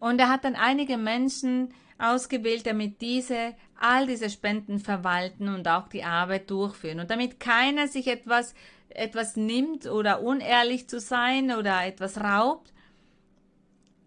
[0.00, 5.88] Und er hat dann einige Menschen ausgewählt, damit diese all diese Spenden verwalten und auch
[5.88, 7.00] die Arbeit durchführen.
[7.00, 8.54] Und damit keiner sich etwas,
[8.88, 12.72] etwas nimmt oder unehrlich zu sein oder etwas raubt,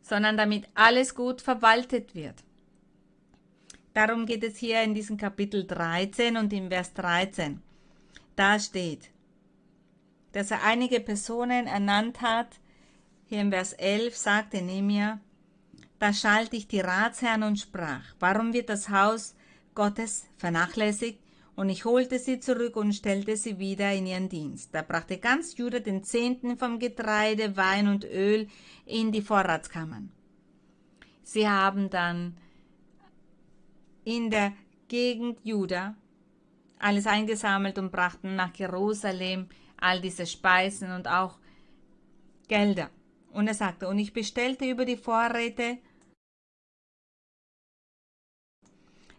[0.01, 2.43] sondern damit alles gut verwaltet wird.
[3.93, 7.61] Darum geht es hier in diesem Kapitel 13 und im Vers 13.
[8.35, 9.11] Da steht,
[10.31, 12.59] dass er einige Personen ernannt hat.
[13.27, 15.19] Hier im Vers 11 sagte Nehemiah,
[16.03, 19.35] da schalt ich die Ratsherren und sprach, warum wird das Haus
[19.73, 21.17] Gottes vernachlässigt?
[21.55, 24.75] Und ich holte sie zurück und stellte sie wieder in ihren Dienst.
[24.75, 28.49] Da brachte ganz Juda den Zehnten vom Getreide, Wein und Öl
[28.85, 30.11] in die Vorratskammern.
[31.23, 32.35] Sie haben dann
[34.03, 34.51] in der
[34.89, 35.95] Gegend Juda
[36.79, 41.37] alles eingesammelt und brachten nach Jerusalem all diese Speisen und auch
[42.49, 42.89] Gelder.
[43.31, 45.77] Und er sagte, und ich bestellte über die Vorräte,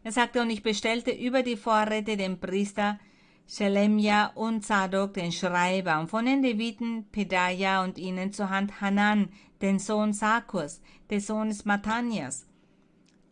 [0.05, 3.01] er sagte, und ich bestellte über die Vorräte den Priester
[3.47, 9.31] Shelemja und Zadok, den Schreiber, und von den Leviten Pedaja und ihnen zur Hand Hanan,
[9.63, 12.47] den Sohn Sakus, des Sohnes Matanias.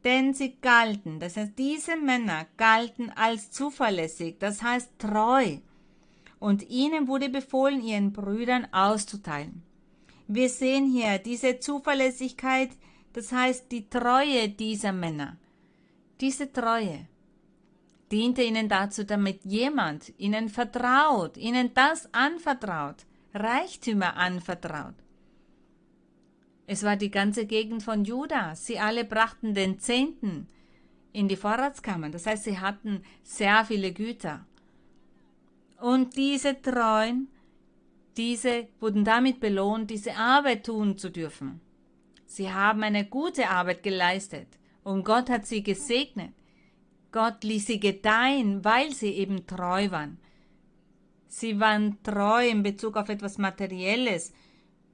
[0.03, 5.59] Denn sie galten, das heißt, diese Männer galten als zuverlässig, das heißt treu.
[6.39, 9.63] Und ihnen wurde befohlen, ihren Brüdern auszuteilen.
[10.27, 12.71] Wir sehen hier diese Zuverlässigkeit,
[13.13, 15.37] das heißt die Treue dieser Männer.
[16.23, 17.09] Diese Treue
[18.13, 23.05] diente ihnen dazu, damit jemand ihnen vertraut, ihnen das anvertraut,
[23.35, 24.95] Reichtümer anvertraut.
[26.69, 28.55] Es war die ganze Gegend von Juda.
[28.55, 30.47] Sie alle brachten den Zehnten
[31.13, 32.13] in die Vorratskammern.
[32.13, 34.47] Das heißt, sie hatten sehr viele Güter.
[35.81, 37.27] Und diese Treuen
[38.17, 41.61] diese wurden damit belohnt, diese Arbeit tun zu dürfen.
[42.27, 44.47] Sie haben eine gute Arbeit geleistet
[44.85, 46.33] und Gott hat sie gesegnet.
[47.13, 50.19] Gott ließ sie gedeihen, weil sie eben treu waren.
[51.29, 54.33] Sie waren treu in Bezug auf etwas Materielles,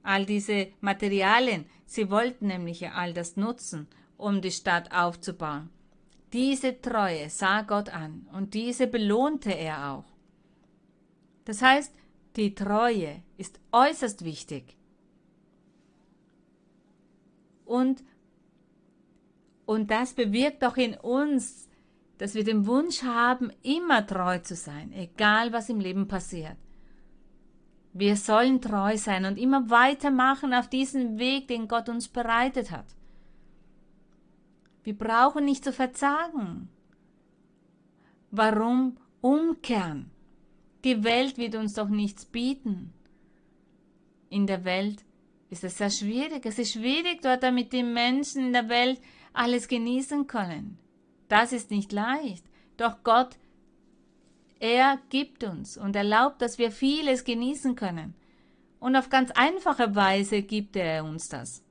[0.03, 1.65] all diese Materialien.
[1.85, 5.69] Sie wollten nämlich all das nutzen, um die Stadt aufzubauen.
[6.33, 10.05] Diese Treue sah Gott an und diese belohnte er auch.
[11.45, 11.93] Das heißt,
[12.35, 14.77] die Treue ist äußerst wichtig.
[17.65, 18.03] Und,
[19.69, 21.69] und das bewirkt auch in uns,
[22.17, 26.57] dass wir den Wunsch haben, immer treu zu sein, egal was im Leben passiert.
[27.93, 32.87] Wir sollen treu sein und immer weitermachen auf diesen Weg, den Gott uns bereitet hat.
[34.81, 36.69] Wir brauchen nicht zu verzagen.
[38.31, 40.09] Warum umkehren?
[40.83, 42.91] Die Welt wird uns doch nichts bieten.
[44.31, 45.05] In der Welt
[45.51, 46.43] ist es sehr schwierig.
[46.47, 48.99] Es ist schwierig dort, damit die Menschen in der Welt
[49.33, 50.77] alles genießen können.
[51.27, 52.45] Das ist nicht leicht.
[52.77, 53.37] Doch Gott,
[54.59, 58.15] er gibt uns und erlaubt, dass wir vieles genießen können.
[58.79, 61.63] Und auf ganz einfache Weise gibt er uns das.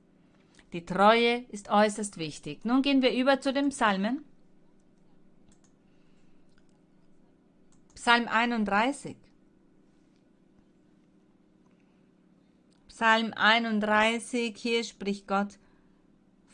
[0.73, 2.63] Die Treue ist äußerst wichtig.
[2.65, 4.23] Nun gehen wir über zu den Psalmen.
[7.95, 9.17] Psalm 31.
[12.87, 15.57] Psalm 31, hier spricht Gott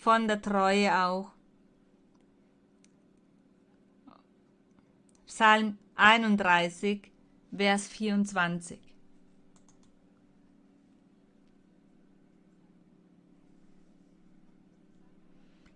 [0.06, 1.32] von der Treue auch.
[5.26, 7.12] Psalm 31,
[7.52, 8.80] Vers 24.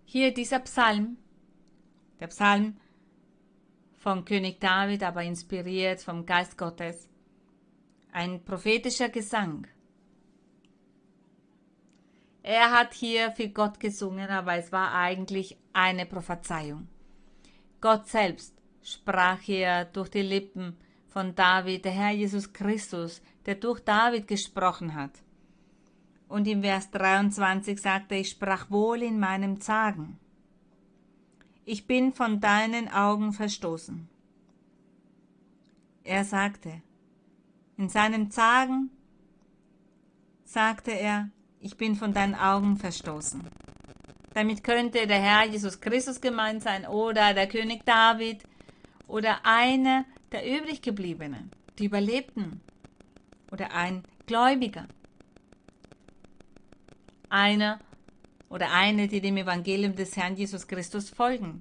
[0.04, 1.16] Hier dieser Psalm,
[2.20, 2.76] der Psalm
[3.96, 7.08] von König David, aber inspiriert vom Geist Gottes.
[8.12, 9.66] Ein prophetischer Gesang.
[12.50, 16.88] Er hat hier für Gott gesungen, aber es war eigentlich eine Prophezeiung.
[17.80, 23.80] Gott selbst sprach hier durch die Lippen von David, der Herr Jesus Christus, der durch
[23.80, 25.12] David gesprochen hat.
[26.28, 30.18] Und im Vers 23 sagte, ich sprach wohl in meinem Zagen
[31.70, 34.08] ich bin von deinen Augen verstoßen.
[36.02, 36.82] Er sagte,
[37.76, 38.90] in seinem Zagen
[40.42, 43.42] sagte er, ich bin von deinen Augen verstoßen.
[44.34, 48.42] Damit könnte der Herr Jesus Christus gemeint sein oder der König David
[49.06, 52.60] oder einer der übriggebliebenen, die überlebten
[53.50, 54.86] oder ein Gläubiger.
[57.28, 57.80] Einer
[58.48, 61.60] oder eine, die dem Evangelium des Herrn Jesus Christus folgen.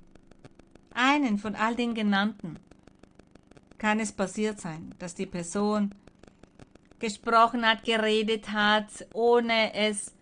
[0.93, 2.57] Einen von all den genannten
[3.77, 5.95] kann es passiert sein, dass die Person
[6.99, 10.13] gesprochen hat, geredet hat, ohne es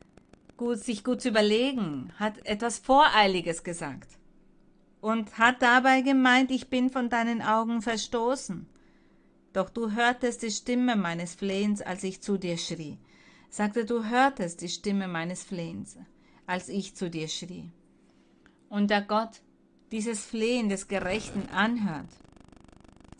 [0.55, 4.17] gut, sich gut zu überlegen, hat etwas Voreiliges gesagt
[5.01, 8.67] und hat dabei gemeint, ich bin von deinen Augen verstoßen.
[9.53, 12.97] Doch du hörtest die Stimme meines Flehens, als ich zu dir schrie.
[13.49, 15.97] Sagte, du hörtest die Stimme meines Flehens
[16.47, 17.69] als ich zu dir schrie.
[18.69, 19.41] Und da Gott
[19.91, 22.09] dieses Flehen des Gerechten anhört,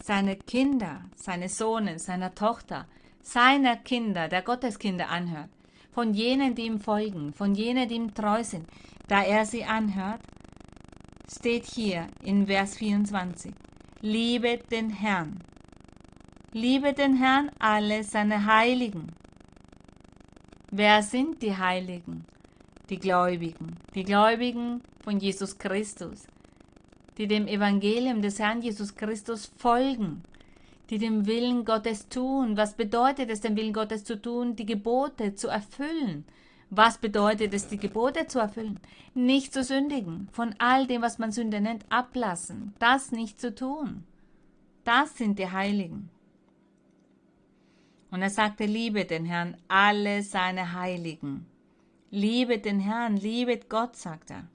[0.04, 2.88] seine Kinder, seine Sohne, seiner Tochter,
[3.34, 5.50] seiner Kinder, der Gotteskinder anhört,
[5.92, 8.68] von jenen, die ihm folgen, von jenen, die ihm treu sind,
[9.08, 10.22] da er sie anhört,
[11.30, 13.54] steht hier in Vers 24,
[14.02, 15.40] liebe den Herrn,
[16.54, 19.12] liebe den Herrn alle seine Heiligen.
[20.72, 22.26] Wer sind die Heiligen?
[22.90, 26.28] die Gläubigen, die Gläubigen von Jesus Christus,
[27.18, 30.24] die dem Evangelium des Herrn Jesus Christus folgen,
[30.90, 32.58] die dem Willen Gottes tun.
[32.58, 34.56] Was bedeutet es, den Willen Gottes zu tun?
[34.56, 36.26] Die Gebote zu erfüllen.
[36.70, 38.80] Was bedeutet es, die Gebote zu erfüllen?
[39.14, 44.04] Nicht zu sündigen, von all dem, was man Sünde nennt, ablassen, das nicht zu tun.
[44.84, 46.10] Das sind die Heiligen.
[48.12, 51.46] Und er sagte, liebe den Herrn, alle seine Heiligen.
[52.10, 54.48] Liebe den Herrn, liebet Gott, sagt er.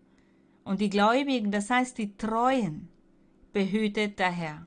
[0.64, 2.88] Und die Gläubigen, das heißt die Treuen,
[3.52, 4.66] behütet der Herr.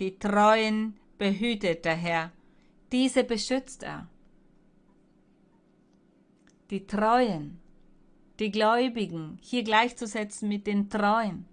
[0.00, 2.32] Die Treuen behütet der Herr.
[2.90, 4.08] Diese beschützt er.
[6.70, 7.60] Die Treuen,
[8.40, 11.46] die Gläubigen, hier gleichzusetzen mit den Treuen.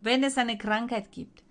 [0.00, 1.42] Wenn es eine Krankheit gibt,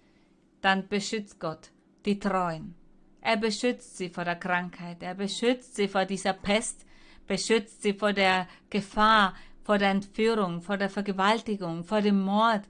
[0.62, 1.72] dann beschützt Gott
[2.06, 2.76] die Treuen.
[3.20, 6.86] Er beschützt sie vor der Krankheit, er beschützt sie vor dieser Pest,
[7.28, 12.64] beschützt sie vor der Gefahr, vor der Entführung, vor der Vergewaltigung, vor dem Mord,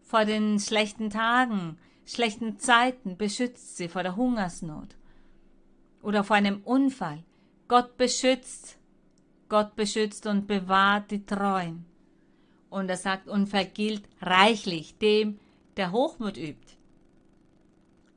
[0.00, 4.96] vor den schlechten Tagen, schlechten Zeiten, beschützt sie vor der Hungersnot
[6.02, 7.22] oder vor einem Unfall.
[7.68, 8.78] Gott beschützt,
[9.48, 11.84] Gott beschützt und bewahrt die Treuen.
[12.70, 15.38] Und er sagt, und vergilt reichlich dem,
[15.76, 16.76] der Hochmut übt.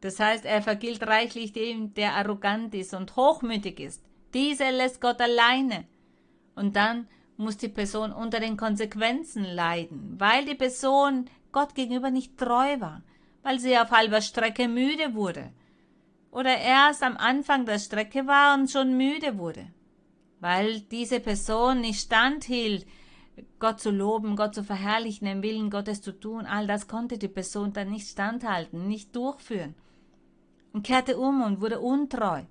[0.01, 4.03] Das heißt, er vergilt reichlich dem, der arrogant ist und hochmütig ist.
[4.33, 5.85] Diese lässt Gott alleine.
[6.55, 7.07] Und dann
[7.37, 13.01] muss die Person unter den Konsequenzen leiden, weil die Person Gott gegenüber nicht treu war,
[13.45, 15.53] weil sie auf halber Strecke müde wurde
[16.31, 19.67] oder erst am Anfang der Strecke war und schon müde wurde,
[20.39, 22.87] weil diese Person nicht standhielt,
[23.59, 27.27] Gott zu loben, Gott zu verherrlichen, den Willen Gottes zu tun, all das konnte die
[27.27, 29.75] Person dann nicht standhalten, nicht durchführen
[30.73, 32.41] und kehrte um und wurde untreu.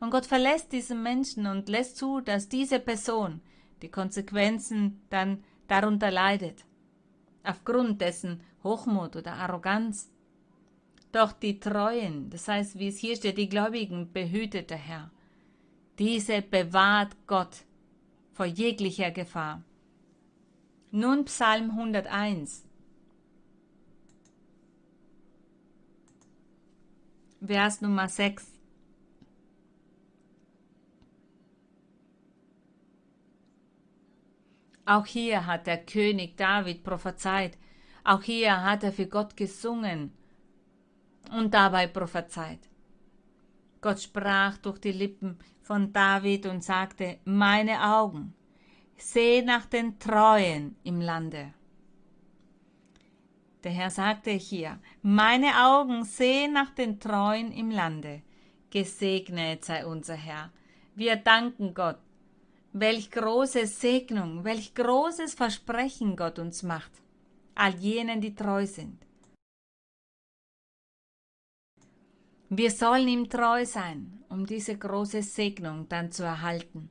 [0.00, 3.42] Und Gott verlässt diesen Menschen und lässt zu, dass diese Person
[3.80, 6.64] die Konsequenzen dann darunter leidet,
[7.44, 10.10] aufgrund dessen Hochmut oder Arroganz.
[11.12, 15.10] Doch die Treuen, das heißt, wie es hier steht, die Gläubigen behütet der Herr.
[15.98, 17.64] Diese bewahrt Gott
[18.32, 19.62] vor jeglicher Gefahr.
[20.90, 22.64] Nun Psalm 101.
[27.40, 28.52] Vers Nummer 6.
[34.84, 37.58] Auch hier hat der König David prophezeit,
[38.04, 40.12] auch hier hat er für Gott gesungen
[41.30, 42.60] und dabei prophezeit.
[43.80, 48.34] Gott sprach durch die Lippen von David und sagte, meine Augen
[48.96, 51.52] seh nach den Treuen im Lande.
[53.62, 58.22] Der Herr sagte hier, meine Augen sehen nach den Treuen im Lande.
[58.70, 60.52] Gesegnet sei unser Herr.
[60.94, 61.98] Wir danken Gott.
[62.72, 66.90] Welch große Segnung, welch großes Versprechen Gott uns macht,
[67.54, 69.05] all jenen, die treu sind.
[72.48, 76.90] Wir sollen ihm treu sein, um diese große Segnung dann zu erhalten.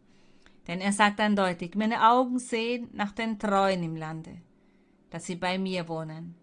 [0.68, 4.42] Denn er sagt eindeutig, meine Augen sehen nach den Treuen im Lande,
[5.10, 6.36] dass sie bei mir wohnen.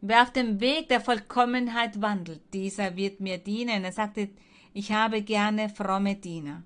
[0.00, 3.84] Wer auf dem Weg der Vollkommenheit wandelt, dieser wird mir dienen.
[3.84, 4.30] Er sagte,
[4.72, 6.62] ich habe gerne fromme Diener.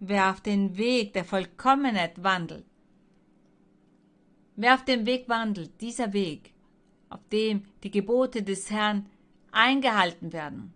[0.00, 2.66] Wer auf den Weg der Vollkommenheit wandelt,
[4.56, 6.52] wer auf dem Weg wandelt, dieser Weg,
[7.08, 9.06] auf dem die Gebote des Herrn
[9.56, 10.72] eingehalten werden.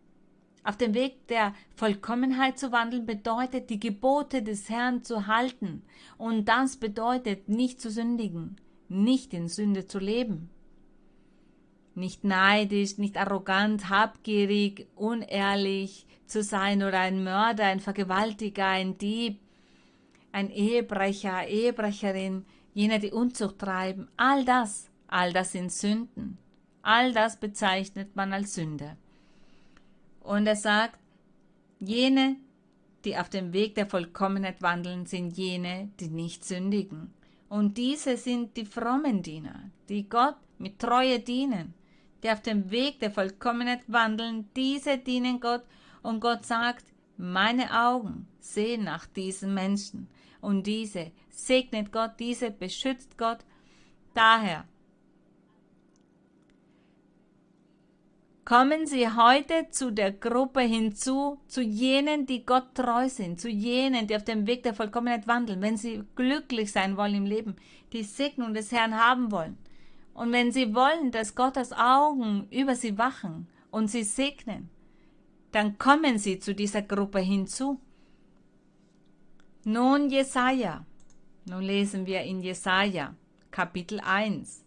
[0.62, 5.82] Auf dem Weg der Vollkommenheit zu wandeln bedeutet, die Gebote des Herrn zu halten.
[6.18, 8.56] Und das bedeutet, nicht zu sündigen,
[8.88, 10.50] nicht in Sünde zu leben
[11.94, 19.40] nicht neidisch, nicht arrogant, habgierig, unehrlich zu sein oder ein Mörder, ein Vergewaltiger, ein Dieb,
[20.32, 26.38] ein Ehebrecher, Ehebrecherin, jene, die Unzucht treiben, all das, all das sind Sünden.
[26.82, 28.96] All das bezeichnet man als Sünde.
[30.20, 30.98] Und er sagt,
[31.78, 32.36] jene,
[33.04, 37.12] die auf dem Weg der Vollkommenheit wandeln, sind jene, die nicht sündigen.
[37.48, 41.74] Und diese sind die frommen Diener, die Gott mit Treue dienen
[42.22, 45.62] die auf dem Weg der Vollkommenheit wandeln, diese dienen Gott
[46.02, 46.84] und Gott sagt,
[47.16, 50.08] meine Augen sehen nach diesen Menschen
[50.40, 53.38] und diese segnet Gott, diese beschützt Gott.
[54.14, 54.64] Daher
[58.50, 64.08] kommen Sie heute zu der Gruppe hinzu, zu jenen, die Gott treu sind, zu jenen,
[64.08, 67.54] die auf dem Weg der Vollkommenheit wandeln, wenn Sie glücklich sein wollen im Leben,
[67.92, 69.56] die Segnung des Herrn haben wollen
[70.20, 74.68] und wenn sie wollen, dass Gottes Augen über sie wachen und sie segnen,
[75.52, 77.80] dann kommen sie zu dieser Gruppe hinzu.
[79.64, 80.84] Nun Jesaja.
[81.46, 83.14] Nun lesen wir in Jesaja,
[83.50, 84.62] Kapitel 1.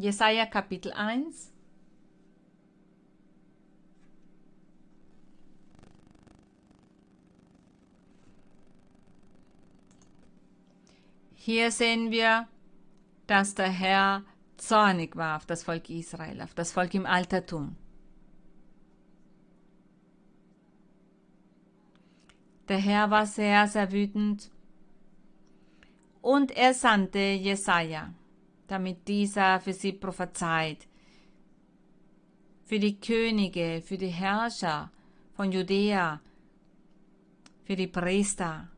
[0.00, 1.52] Jesaja Kapitel 1.
[11.34, 12.48] Hier sehen wir,
[13.26, 14.22] dass der Herr
[14.56, 17.76] zornig war auf das Volk Israel, auf das Volk im Altertum.
[22.68, 24.50] Der Herr war sehr, sehr wütend
[26.22, 28.14] und er sandte Jesaja,
[28.70, 30.86] damit dieser für sie prophezeit,
[32.64, 34.90] für die Könige, für die Herrscher
[35.34, 36.20] von Judäa,
[37.64, 38.68] für die Priester,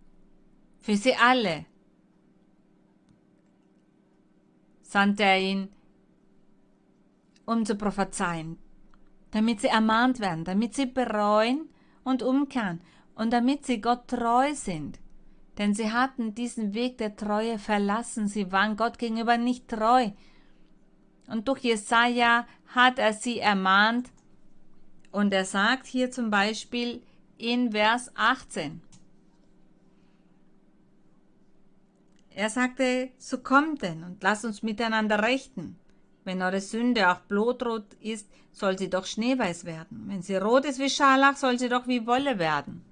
[0.81, 1.67] für sie alle
[4.83, 5.69] sandte er ihn,
[7.47, 8.59] um zu prophezeien,
[9.31, 11.69] damit sie ermahnt werden, damit sie bereuen
[12.05, 12.81] und umkehren
[13.15, 15.02] und damit sie Gott treu sind.
[15.63, 20.11] Denn sie hatten diesen Weg der Treue verlassen, sie waren Gott gegenüber nicht treu.
[21.29, 24.11] Und durch Jesaja hat er sie ermahnt.
[25.13, 27.01] Und er sagt hier zum Beispiel
[27.39, 28.83] in Vers 18,
[32.35, 35.79] Er sagte, so kommt denn und lasst uns miteinander rechten.
[36.25, 40.07] Wenn eure Sünde auch blutrot ist, soll sie doch schneeweiß werden.
[40.09, 42.85] Wenn sie rot ist wie Scharlach, soll sie doch wie Wolle werden.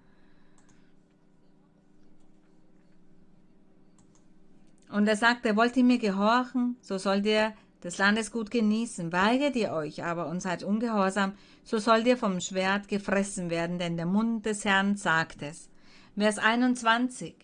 [4.90, 9.12] Und er sagte, wollt ihr mir gehorchen, so sollt ihr des Landes gut genießen.
[9.12, 11.34] Weigert ihr euch aber und seid ungehorsam,
[11.64, 15.70] so sollt ihr vom Schwert gefressen werden, denn der Mund des Herrn sagt es.
[16.16, 17.34] Vers 21.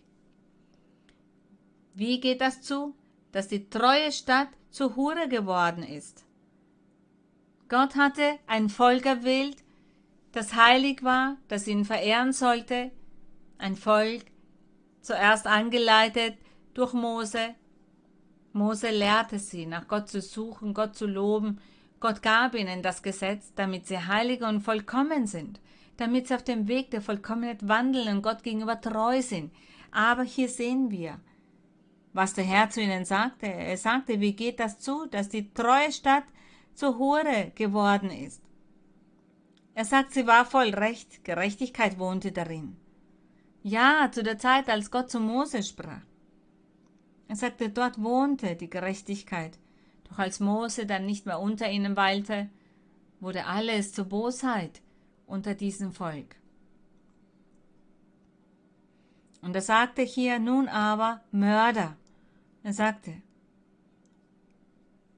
[1.94, 2.94] Wie geht das zu,
[3.32, 6.24] dass die treue Stadt zu Hure geworden ist?
[7.68, 9.64] Gott hatte ein Volk erwählt,
[10.32, 12.90] das heilig war, das ihn verehren sollte,
[13.58, 14.24] ein Volk,
[15.00, 16.36] zuerst angeleitet
[16.76, 17.54] durch Mose.
[18.52, 21.60] Mose lehrte sie, nach Gott zu suchen, Gott zu loben.
[22.00, 25.60] Gott gab ihnen das Gesetz, damit sie heilig und vollkommen sind,
[25.96, 29.52] damit sie auf dem Weg der Vollkommenheit wandeln und Gott gegenüber treu sind.
[29.90, 31.20] Aber hier sehen wir,
[32.12, 33.46] was der Herr zu ihnen sagte.
[33.46, 36.24] Er sagte, wie geht das zu, dass die treue Stadt
[36.74, 38.42] zur Hure geworden ist?
[39.74, 42.76] Er sagt, sie war voll Recht, Gerechtigkeit wohnte darin.
[43.62, 46.00] Ja, zu der Zeit, als Gott zu Mose sprach.
[47.28, 49.58] Er sagte, dort wohnte die Gerechtigkeit.
[50.08, 52.48] Doch als Mose dann nicht mehr unter ihnen weilte,
[53.20, 54.82] wurde alles zur Bosheit
[55.26, 56.36] unter diesem Volk.
[59.42, 61.96] Und er sagte hier nun aber Mörder.
[62.62, 63.22] Er sagte,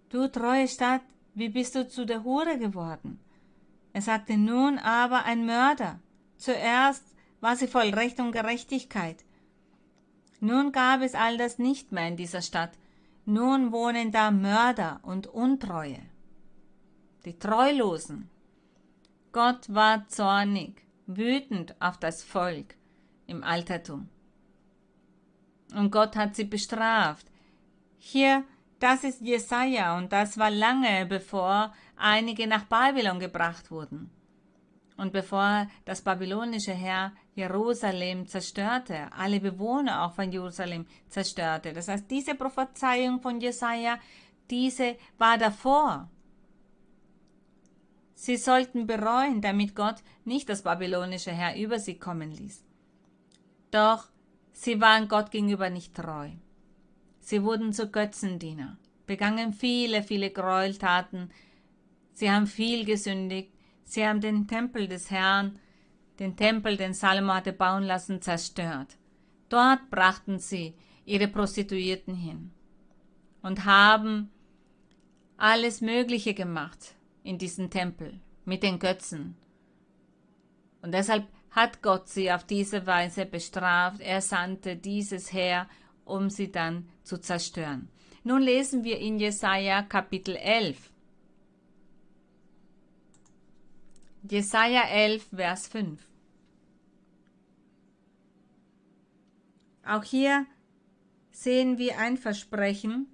[0.08, 1.02] Du treue Stadt,
[1.34, 3.20] wie bist du zu der Hure geworden?
[3.92, 6.00] Er sagte, nun aber ein Mörder.
[6.36, 7.04] Zuerst
[7.40, 9.24] war sie voll Recht und Gerechtigkeit.
[10.40, 12.72] Nun gab es all das nicht mehr in dieser Stadt.
[13.24, 16.00] Nun wohnen da Mörder und Untreue.
[17.24, 18.30] Die Treulosen.
[19.32, 22.74] Gott war zornig, wütend auf das Volk
[23.26, 24.08] im Altertum.
[25.74, 27.26] Und Gott hat sie bestraft.
[27.98, 28.44] Hier,
[28.78, 34.10] das ist Jesaja und das war lange bevor einige nach Babylon gebracht wurden.
[34.96, 41.72] Und bevor das babylonische Heer Jerusalem zerstörte, alle Bewohner auch von Jerusalem zerstörte.
[41.72, 43.98] Das heißt, diese Prophezeiung von Jesaja,
[44.50, 46.10] diese war davor.
[48.16, 52.64] Sie sollten bereuen, damit Gott nicht das babylonische Heer über sie kommen ließ.
[53.70, 54.08] Doch
[54.52, 56.30] sie waren Gott gegenüber nicht treu.
[57.20, 61.30] Sie wurden zu Götzendiener, begangen viele, viele Gräueltaten.
[62.14, 63.52] Sie haben viel gesündigt.
[63.84, 65.60] Sie haben den Tempel des Herrn,
[66.18, 68.96] den Tempel, den Salomo hatte bauen lassen, zerstört.
[69.48, 72.50] Dort brachten sie ihre Prostituierten hin
[73.42, 74.30] und haben
[75.36, 79.36] alles Mögliche gemacht in diesem Tempel mit den Götzen.
[80.82, 84.00] Und deshalb hat Gott sie auf diese Weise bestraft.
[84.00, 85.68] Er sandte dieses Heer,
[86.04, 87.88] um sie dann zu zerstören.
[88.24, 90.90] Nun lesen wir in Jesaja Kapitel 11.
[94.28, 96.07] Jesaja 11, Vers 5.
[99.88, 100.44] Auch hier
[101.30, 103.06] sehen wir ein Versprechen.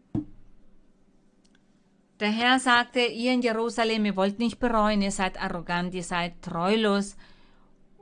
[2.18, 6.42] Der Herr sagte, ihr in Jerusalem, ihr wollt nicht bereuen, ihr seid arrogant, ihr seid
[6.42, 7.16] treulos.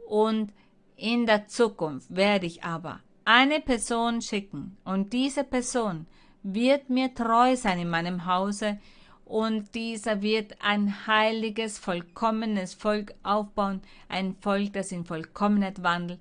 [0.08, 0.52] Und
[0.96, 4.78] in der Zukunft werde ich aber eine Person schicken.
[4.84, 6.06] Und diese Person
[6.42, 8.78] wird mir treu sein in meinem Hause.
[9.26, 16.20] Und dieser wird ein heiliges, vollkommenes Volk aufbauen, ein Volk, das in Vollkommenheit wandelt,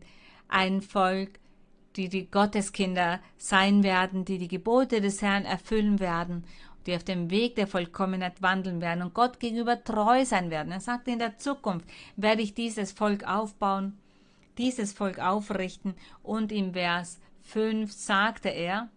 [0.49, 1.41] ein Volk,
[1.96, 6.46] die die Gotteskinder sein werden, die die Gebote des Herrn erfüllen werden,
[6.86, 10.72] die auf dem Weg der Vollkommenheit wandeln werden und Gott gegenüber treu sein werden.
[10.72, 11.86] Er sagt, in der Zukunft
[12.16, 13.98] werde ich dieses Volk aufbauen,
[14.58, 18.89] dieses Volk aufrichten und im Vers 5 sagte er,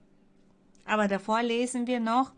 [0.84, 2.32] aber davor lesen wir noch,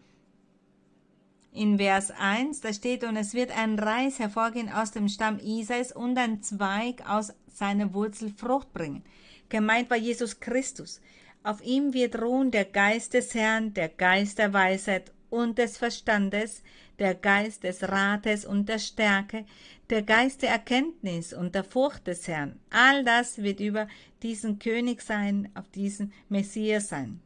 [1.56, 5.90] in Vers 1, da steht, und es wird ein Reis hervorgehen aus dem Stamm Isais
[5.90, 9.02] und ein Zweig aus seiner Wurzel Frucht bringen.
[9.48, 11.00] Gemeint war Jesus Christus.
[11.42, 16.62] Auf ihm wird ruhen der Geist des Herrn, der Geist der Weisheit und des Verstandes,
[16.98, 19.44] der Geist des Rates und der Stärke,
[19.90, 22.58] der Geist der Erkenntnis und der Furcht des Herrn.
[22.70, 23.86] All das wird über
[24.22, 27.20] diesen König sein, auf diesen Messias sein.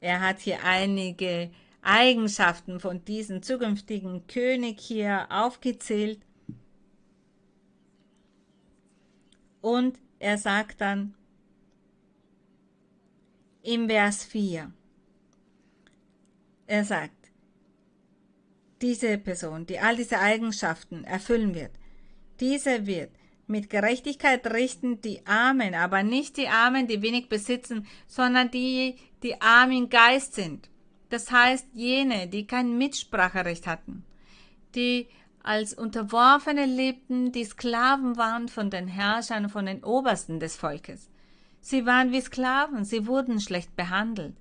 [0.00, 1.50] Er hat hier einige
[1.82, 6.20] Eigenschaften von diesem zukünftigen König hier aufgezählt.
[9.60, 11.14] Und er sagt dann
[13.62, 14.72] im Vers 4,
[16.66, 17.12] er sagt,
[18.80, 21.72] diese Person, die all diese Eigenschaften erfüllen wird,
[22.40, 23.10] diese wird
[23.48, 29.40] mit Gerechtigkeit richten die Armen, aber nicht die Armen, die wenig besitzen, sondern die, die
[29.40, 30.68] arm im Geist sind.
[31.08, 34.04] Das heißt jene, die kein Mitspracherecht hatten,
[34.74, 35.08] die
[35.42, 41.08] als Unterworfene lebten, die Sklaven waren von den Herrschern, von den Obersten des Volkes.
[41.60, 44.36] Sie waren wie Sklaven, sie wurden schlecht behandelt.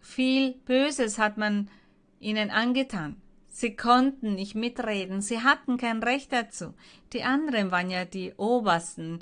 [0.00, 1.68] Viel Böses hat man
[2.20, 3.20] ihnen angetan.
[3.48, 6.74] Sie konnten nicht mitreden, sie hatten kein Recht dazu.
[7.12, 9.20] Die anderen waren ja die Obersten,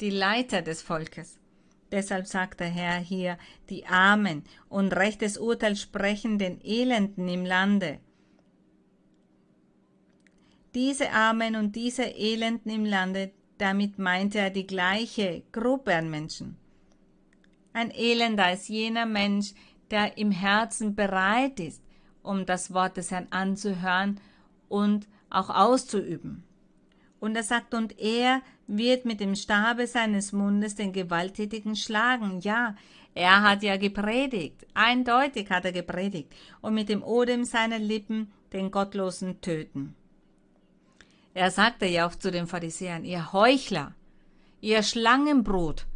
[0.00, 1.38] die Leiter des Volkes.
[1.90, 3.38] Deshalb sagt der Herr hier,
[3.68, 8.00] die Armen und rechtes Urteil sprechen den Elenden im Lande.
[10.74, 16.56] Diese Armen und diese Elenden im Lande, damit meinte er die gleiche Gruppe an Menschen.
[17.74, 19.52] Ein Elender ist jener Mensch,
[19.90, 21.82] der im Herzen bereit ist,
[22.22, 24.18] um das Wort des Herrn anzuhören
[24.68, 26.44] und auch auszuüben.
[27.20, 32.40] Und er sagt, und er wird mit dem Stabe seines Mundes den Gewalttätigen schlagen.
[32.40, 32.74] Ja,
[33.14, 38.70] er hat ja gepredigt, eindeutig hat er gepredigt, und mit dem Odem seiner Lippen den
[38.70, 39.94] Gottlosen töten.
[41.34, 43.94] Er sagte ja auch zu den Pharisäern, ihr Heuchler,
[44.60, 45.86] ihr Schlangenbrot,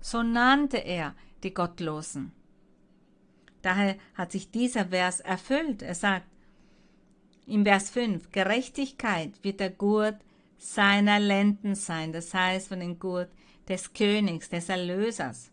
[0.00, 2.32] so nannte er die Gottlosen.
[3.62, 5.82] Daher hat sich dieser Vers erfüllt.
[5.82, 6.26] Er sagt
[7.46, 10.16] im Vers 5, Gerechtigkeit wird der Gurt
[10.58, 13.30] seiner Lenden sein, das heißt von dem Gurt
[13.68, 15.50] des Königs, des Erlösers.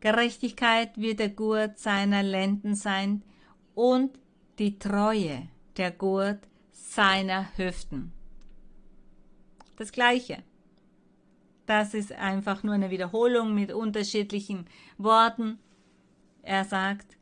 [0.00, 3.22] Gerechtigkeit wird der Gurt seiner Lenden sein
[3.74, 4.18] und
[4.58, 6.47] die Treue, der Gurt
[6.88, 8.12] seiner Hüften.
[9.76, 10.42] Das gleiche.
[11.66, 14.66] Das ist einfach nur eine Wiederholung mit unterschiedlichen
[14.96, 15.58] Worten.
[16.42, 17.18] Er sagt,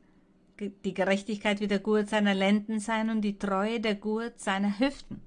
[0.59, 5.21] die Gerechtigkeit wird der Gurt seiner Lenden sein und die Treue der Gurt seiner Hüften.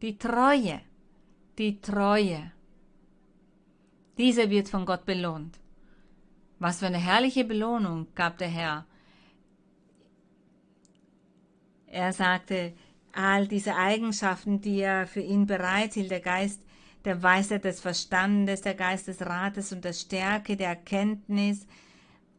[0.00, 0.80] Die Treue,
[1.58, 2.52] die Treue.
[4.16, 5.58] Diese wird von Gott belohnt.
[6.60, 8.86] Was für eine herrliche Belohnung gab der Herr.
[11.86, 12.74] Er sagte,
[13.12, 16.60] all diese Eigenschaften, die er für ihn bereithielt, der Geist
[17.04, 21.66] der Weisheit des Verstandes, der Geist des Rates und der Stärke, der Erkenntnis,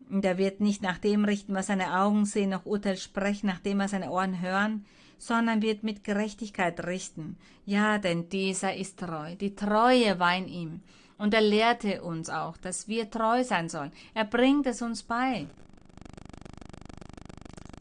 [0.09, 3.59] und er wird nicht nach dem richten, was seine Augen sehen, noch Urteil sprechen, nach
[3.59, 4.85] dem, was seine Ohren hören,
[5.19, 7.37] sondern wird mit Gerechtigkeit richten.
[7.65, 9.35] Ja, denn dieser ist treu.
[9.35, 10.81] Die Treue war in ihm.
[11.17, 13.91] Und er lehrte uns auch, dass wir treu sein sollen.
[14.13, 15.45] Er bringt es uns bei.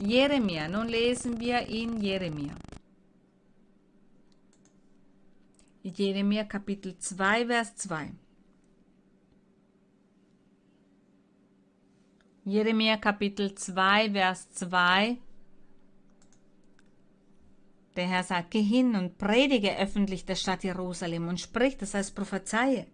[0.00, 2.54] Jeremia, nun lesen wir in Jeremia.
[5.82, 8.12] Jeremia Kapitel 2, Vers 2.
[12.44, 15.18] Jeremia Kapitel 2, Vers 2.
[17.96, 22.14] Der Herr sagt, geh hin und predige öffentlich der Stadt Jerusalem und sprich, das heißt
[22.14, 22.86] prophezeie.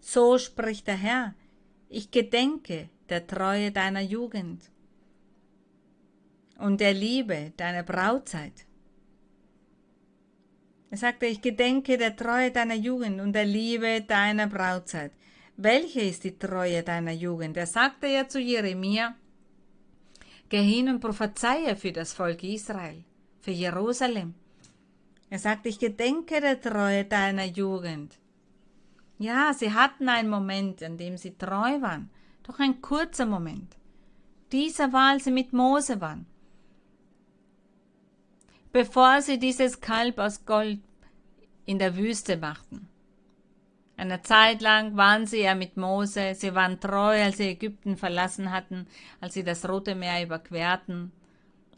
[0.00, 1.34] So spricht der Herr,
[1.88, 4.70] ich gedenke der Treue deiner Jugend
[6.58, 8.67] und der Liebe deiner Brautzeit.
[10.90, 15.12] Er sagte, ich gedenke der Treue deiner Jugend und der Liebe deiner Brautzeit.
[15.56, 17.56] Welche ist die Treue deiner Jugend?
[17.56, 19.14] Er sagte ja zu Jeremia,
[20.48, 23.04] geh hin und prophezeie für das Volk Israel,
[23.40, 24.34] für Jerusalem.
[25.30, 28.18] Er sagte, ich gedenke der Treue deiner Jugend.
[29.18, 32.08] Ja, sie hatten einen Moment, an dem sie treu waren,
[32.44, 33.76] doch ein kurzer Moment.
[34.52, 36.24] Dieser war, als sie mit Mose waren.
[38.78, 40.78] Bevor sie dieses Kalb aus Gold
[41.66, 42.88] in der Wüste machten.
[43.96, 48.52] Eine Zeit lang waren sie ja mit Mose, sie waren treu, als sie Ägypten verlassen
[48.52, 48.86] hatten,
[49.20, 51.10] als sie das Rote Meer überquerten,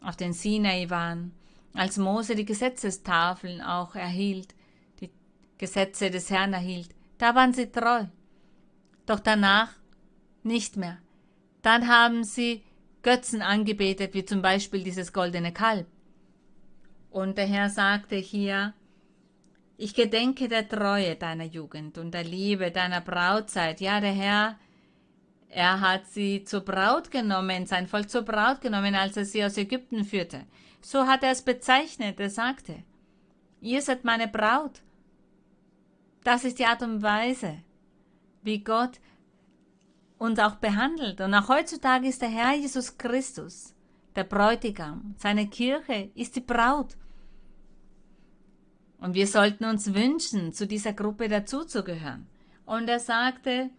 [0.03, 1.33] auf den Sinai waren,
[1.73, 4.53] als Mose die Gesetzestafeln auch erhielt,
[4.99, 5.09] die
[5.57, 8.05] Gesetze des Herrn erhielt, da waren sie treu.
[9.07, 9.71] Doch danach
[10.43, 10.99] nicht mehr.
[11.63, 12.63] Dann haben sie
[13.01, 15.87] Götzen angebetet, wie zum Beispiel dieses goldene Kalb.
[17.11, 18.73] Und der Herr sagte hier,
[19.77, 23.81] ich gedenke der Treue deiner Jugend und der Liebe deiner Brautzeit.
[23.81, 24.59] Ja, der Herr,
[25.49, 29.57] er hat sie zur Braut genommen, sein Volk zur Braut genommen, als er sie aus
[29.57, 30.45] Ägypten führte.
[30.81, 32.83] So hat er es bezeichnet, er sagte,
[33.59, 34.81] ihr seid meine Braut.
[36.23, 37.57] Das ist die Art und Weise,
[38.41, 39.01] wie Gott
[40.17, 41.19] uns auch behandelt.
[41.19, 43.73] Und auch heutzutage ist der Herr Jesus Christus
[44.15, 45.15] der Bräutigam.
[45.17, 46.97] Seine Kirche ist die Braut.
[48.99, 52.27] Und wir sollten uns wünschen, zu dieser Gruppe dazuzugehören.
[52.65, 53.71] Und er sagte,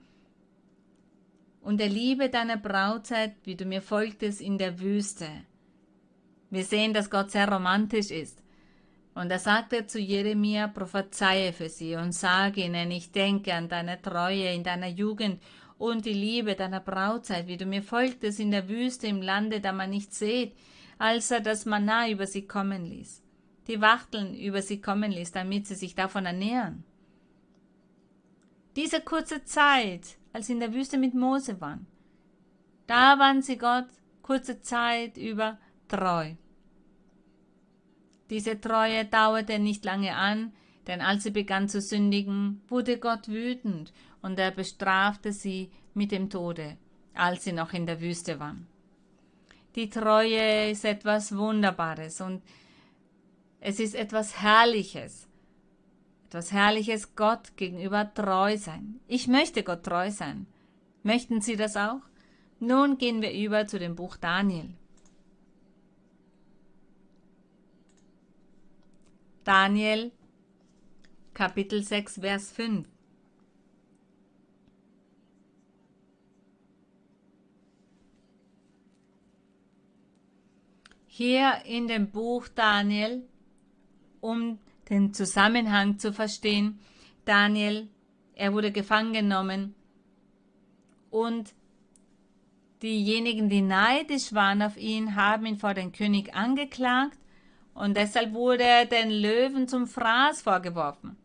[1.61, 5.29] und er liebe deine Brautzeit, wie du mir folgtest in der Wüste.
[6.51, 8.43] Wir sehen, dass Gott sehr romantisch ist.
[9.15, 14.01] Und er sagte zu Jeremia, prophezeie für sie und sage ihnen, ich denke an deine
[14.01, 15.41] Treue in deiner Jugend
[15.79, 19.73] und die Liebe deiner Brautzeit, wie du mir folgtest in der Wüste im Lande, da
[19.73, 20.55] man nicht seht,
[20.99, 23.23] als er das Manna über sie kommen ließ
[23.69, 26.85] die Wachteln über sie kommen ließ, damit sie sich davon ernähren.
[28.77, 31.87] Diese kurze Zeit, als sie in der Wüste mit Mose waren,
[32.87, 33.87] da waren sie Gott
[34.23, 35.59] kurze Zeit über
[35.89, 36.35] treu.
[38.31, 40.53] Diese Treue dauerte nicht lange an,
[40.87, 43.93] denn als sie begann zu sündigen, wurde Gott wütend
[44.23, 46.77] und er bestrafte sie mit dem Tode,
[47.13, 48.67] als sie noch in der Wüste waren.
[49.75, 52.43] Die Treue ist etwas Wunderbares und
[53.61, 55.29] es ist etwas Herrliches.
[56.29, 59.01] Etwas Herrliches Gott gegenüber treu sein.
[59.07, 60.47] Ich möchte Gott treu sein.
[61.03, 62.01] Möchten Sie das auch?
[62.59, 64.75] Nun gehen wir über zu dem Buch Daniel.
[69.45, 70.13] Daniel
[71.35, 72.92] Kapitel 6 Vers 5
[81.15, 83.29] Hier in dem Buch Daniel
[84.23, 84.59] um
[84.89, 86.79] den Zusammenhang zu verstehen.
[87.27, 87.91] Daniel,
[88.35, 89.75] er wurde gefangen genommen
[91.11, 91.53] und
[92.81, 97.19] diejenigen, die neidisch waren auf ihn, haben ihn vor den König angeklagt
[97.75, 101.19] und deshalb wurde er den Löwen zum Fraß vorgeworfen.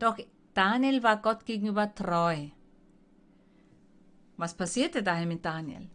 [0.00, 0.18] Doch
[0.52, 2.48] Daniel war Gott gegenüber treu.
[4.36, 5.91] Was passierte daher mit Daniel?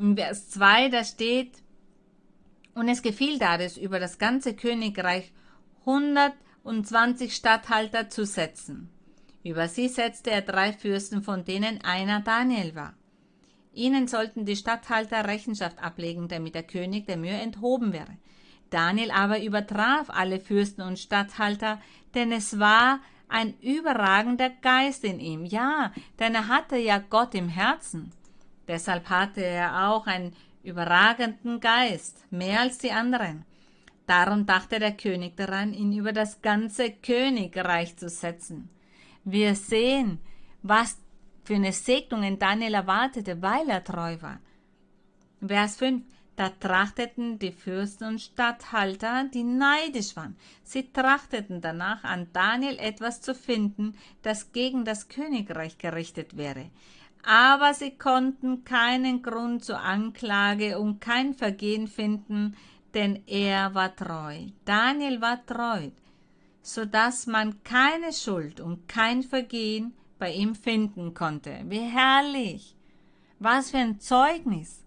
[0.00, 1.52] In Vers 2, da steht,
[2.74, 5.32] und es gefiel Darius über das ganze Königreich
[5.80, 8.88] 120 Statthalter zu setzen.
[9.42, 12.94] Über sie setzte er drei Fürsten, von denen einer Daniel war.
[13.72, 18.18] Ihnen sollten die Statthalter Rechenschaft ablegen, damit der König der Mühe enthoben wäre.
[18.68, 21.80] Daniel aber übertraf alle Fürsten und Statthalter,
[22.14, 25.44] denn es war ein überragender Geist in ihm.
[25.44, 28.12] Ja, denn er hatte ja Gott im Herzen.
[28.70, 33.44] Deshalb hatte er auch einen überragenden Geist, mehr als die anderen.
[34.06, 38.70] Darum dachte der König daran, ihn über das ganze Königreich zu setzen.
[39.24, 40.20] Wir sehen,
[40.62, 40.98] was
[41.42, 44.38] für eine Segnung in Daniel erwartete, weil er treu war.
[45.44, 46.04] Vers 5.
[46.36, 50.36] Da trachteten die Fürsten und Statthalter, die neidisch waren.
[50.62, 56.70] Sie trachteten danach, an Daniel etwas zu finden, das gegen das Königreich gerichtet wäre
[57.22, 62.56] aber sie konnten keinen Grund zur Anklage und kein Vergehen finden,
[62.94, 64.46] denn er war treu.
[64.64, 65.90] Daniel war treu,
[66.62, 71.60] so dass man keine Schuld und kein Vergehen bei ihm finden konnte.
[71.66, 72.76] Wie herrlich!
[73.38, 74.84] Was für ein Zeugnis!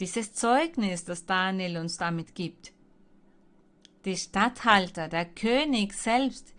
[0.00, 2.72] Dieses Zeugnis, das Daniel uns damit gibt.
[4.04, 6.52] Die Statthalter, der König selbst,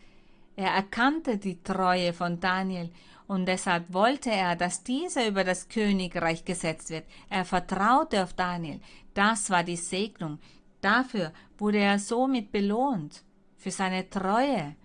[0.55, 2.89] er erkannte die Treue von Daniel
[3.27, 7.05] und deshalb wollte er, dass dieser über das Königreich gesetzt wird.
[7.29, 8.81] Er vertraute auf Daniel.
[9.13, 10.39] Das war die Segnung.
[10.81, 13.23] Dafür wurde er somit belohnt,
[13.57, 14.75] für seine Treue.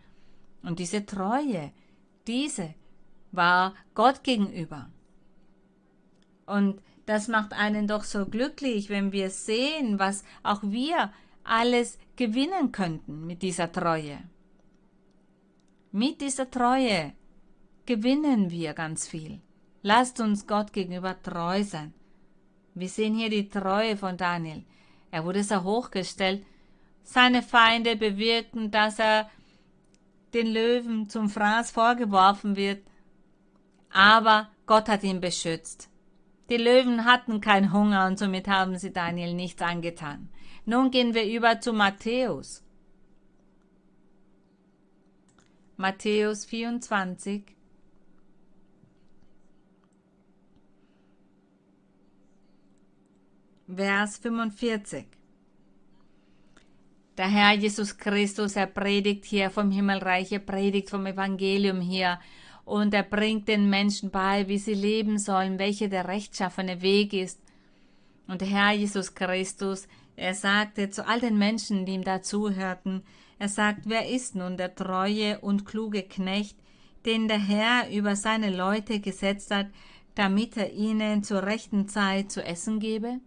[0.62, 1.72] Und diese Treue,
[2.26, 2.74] diese
[3.32, 4.90] war Gott gegenüber.
[6.46, 11.12] Und das macht einen doch so glücklich, wenn wir sehen, was auch wir
[11.42, 14.18] alles gewinnen könnten mit dieser Treue.
[15.90, 17.14] Mit dieser Treue
[17.88, 19.40] gewinnen wir ganz viel.
[19.80, 21.94] Lasst uns Gott gegenüber treu sein.
[22.74, 24.62] Wir sehen hier die Treue von Daniel.
[25.10, 26.44] Er wurde sehr hochgestellt.
[27.02, 29.30] Seine Feinde bewirkten, dass er
[30.34, 32.82] den Löwen zum Fraß vorgeworfen wird.
[33.90, 35.88] Aber Gott hat ihn beschützt.
[36.50, 40.28] Die Löwen hatten keinen Hunger und somit haben sie Daniel nichts angetan.
[40.66, 42.62] Nun gehen wir über zu Matthäus.
[45.78, 47.57] Matthäus 24.
[53.70, 55.04] Vers 45.
[57.18, 62.18] Der Herr Jesus Christus, er predigt hier vom Himmelreich, er predigt vom Evangelium hier
[62.64, 67.42] und er bringt den Menschen bei, wie sie leben sollen, welcher der rechtschaffene Weg ist.
[68.26, 73.02] Und der Herr Jesus Christus, er sagte zu all den Menschen, die ihm dazuhörten,
[73.38, 76.56] er sagt, wer ist nun der treue und kluge Knecht,
[77.04, 79.66] den der Herr über seine Leute gesetzt hat,
[80.14, 83.20] damit er ihnen zur rechten Zeit zu essen gebe?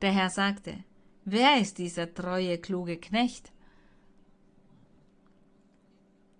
[0.00, 0.84] Der Herr sagte,
[1.24, 3.52] wer ist dieser treue, kluge Knecht,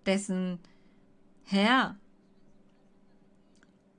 [0.06, 0.61] dessen
[1.44, 1.96] Herr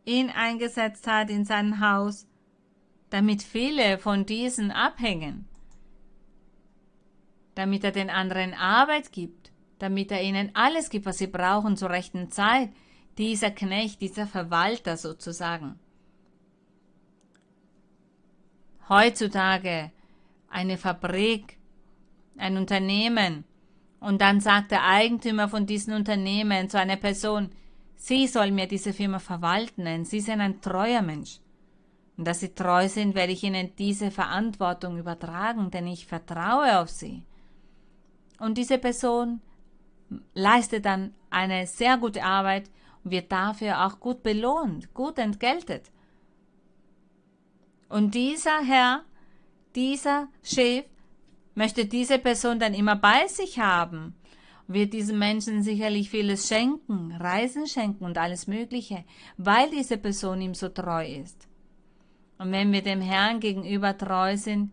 [0.06, 2.26] ihn eingesetzt hat in sein Haus,
[3.10, 5.48] damit viele von diesen abhängen,
[7.56, 11.90] damit er den anderen Arbeit gibt, damit er ihnen alles gibt, was sie brauchen zur
[11.90, 12.72] rechten Zeit,
[13.18, 15.80] dieser Knecht, dieser Verwalter sozusagen
[18.90, 19.92] heutzutage
[20.50, 21.58] eine Fabrik,
[22.38, 23.46] ein Unternehmen,
[24.00, 27.52] und dann sagt der Eigentümer von diesem Unternehmen zu einer Person,
[27.96, 31.40] Sie soll mir diese Firma verwalten, denn Sie sind ein treuer Mensch.
[32.16, 36.90] Und dass Sie treu sind, werde ich Ihnen diese Verantwortung übertragen, denn ich vertraue auf
[36.90, 37.24] Sie.
[38.40, 39.42] Und diese Person
[40.34, 42.70] leistet dann eine sehr gute Arbeit
[43.04, 45.92] und wird dafür auch gut belohnt, gut entgeltet.
[47.90, 49.04] Und dieser Herr,
[49.76, 50.86] dieser Chef
[51.56, 54.16] möchte diese Person dann immer bei sich haben,
[54.68, 59.04] wird diesem Menschen sicherlich vieles schenken, Reisen schenken und alles Mögliche,
[59.38, 61.48] weil diese Person ihm so treu ist.
[62.38, 64.72] Und wenn wir dem Herrn gegenüber treu sind,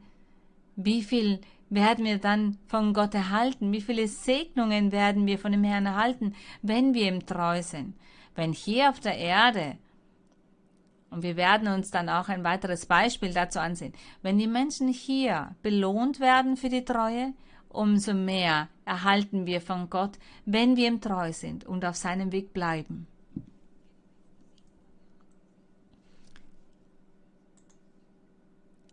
[0.77, 1.41] wie viel
[1.71, 3.73] werden wir dann von Gott erhalten?
[3.73, 7.95] Wie viele Segnungen werden wir von dem Herrn erhalten, wenn wir ihm treu sind?
[8.35, 9.79] Wenn hier auf der Erde
[11.17, 13.95] und wir werden uns dann auch ein weiteres Beispiel dazu ansehen.
[14.21, 17.33] Wenn die Menschen hier belohnt werden für die Treue,
[17.71, 22.53] umso mehr erhalten wir von Gott, wenn wir ihm treu sind und auf seinem Weg
[22.53, 23.07] bleiben.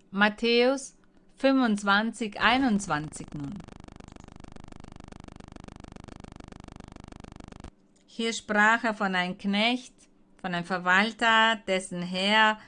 [0.10, 0.96] Matthäus
[1.40, 3.58] 25, 21 nun.
[8.06, 10.03] Hier sprach er von einem Knecht,
[10.44, 12.60] von einem Verwalter, dessen Herr,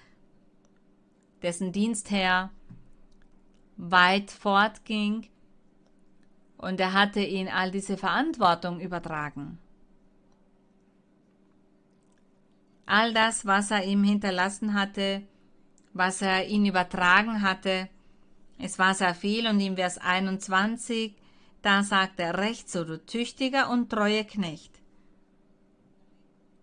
[1.42, 2.50] dessen Dienstherr
[3.76, 5.28] weit fortging
[6.56, 9.58] und er hatte ihn all diese Verantwortung übertragen.
[12.86, 15.24] All das, was er ihm hinterlassen hatte,
[15.92, 17.90] was er ihn übertragen hatte,
[18.58, 21.14] es war sehr viel und im Vers 21,
[21.62, 24.85] da sagt er, recht so, du tüchtiger und treue Knecht.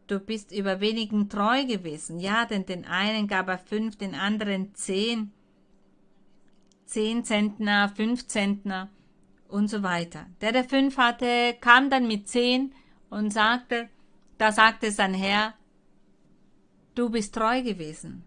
[0.07, 2.19] Du bist über wenigen treu gewesen.
[2.19, 5.33] Ja, denn den einen gab er fünf, den anderen zehn.
[6.85, 8.91] Zehn Zentner, fünf Zentner
[9.49, 10.27] und so weiter.
[10.41, 12.75] Der, der fünf hatte, kam dann mit zehn
[13.11, 13.89] und sagte,
[14.39, 15.55] da sagte sein Herr,
[16.95, 18.25] du bist treu gewesen.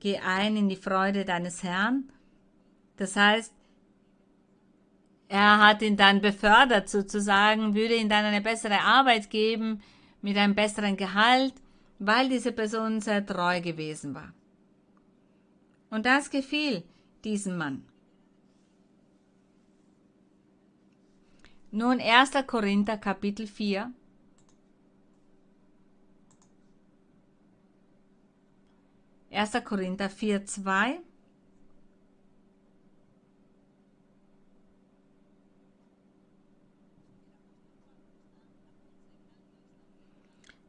[0.00, 2.10] Geh ein in die Freude deines Herrn.
[2.96, 3.52] Das heißt,
[5.28, 9.80] er hat ihn dann befördert sozusagen, würde ihm dann eine bessere Arbeit geben,
[10.22, 11.54] mit einem besseren Gehalt,
[11.98, 14.32] weil diese Person sehr treu gewesen war.
[15.90, 16.84] Und das gefiel
[17.22, 17.84] diesem Mann.
[21.70, 22.32] Nun 1.
[22.46, 23.92] Korinther Kapitel 4.
[29.30, 31.00] Erster Korinther 4, 2.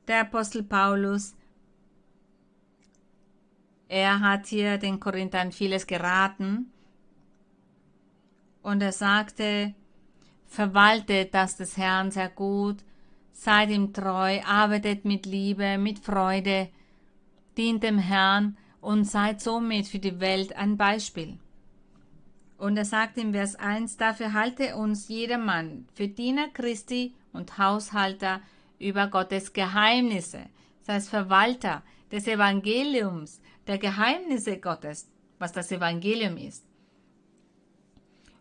[0.07, 1.35] der Apostel Paulus,
[3.87, 6.71] er hat hier den Korinthern vieles geraten
[8.63, 9.75] und er sagte,
[10.47, 12.77] verwaltet das des Herrn sehr gut,
[13.31, 16.69] seid ihm treu, arbeitet mit Liebe, mit Freude,
[17.57, 21.37] dient dem Herrn und seid somit für die Welt ein Beispiel.
[22.57, 28.41] Und er sagt im Vers 1, dafür halte uns jedermann für Diener Christi und Haushalter
[28.83, 30.49] über Gottes Geheimnisse,
[30.85, 35.09] das heißt Verwalter des Evangeliums, der Geheimnisse Gottes,
[35.39, 36.65] was das Evangelium ist.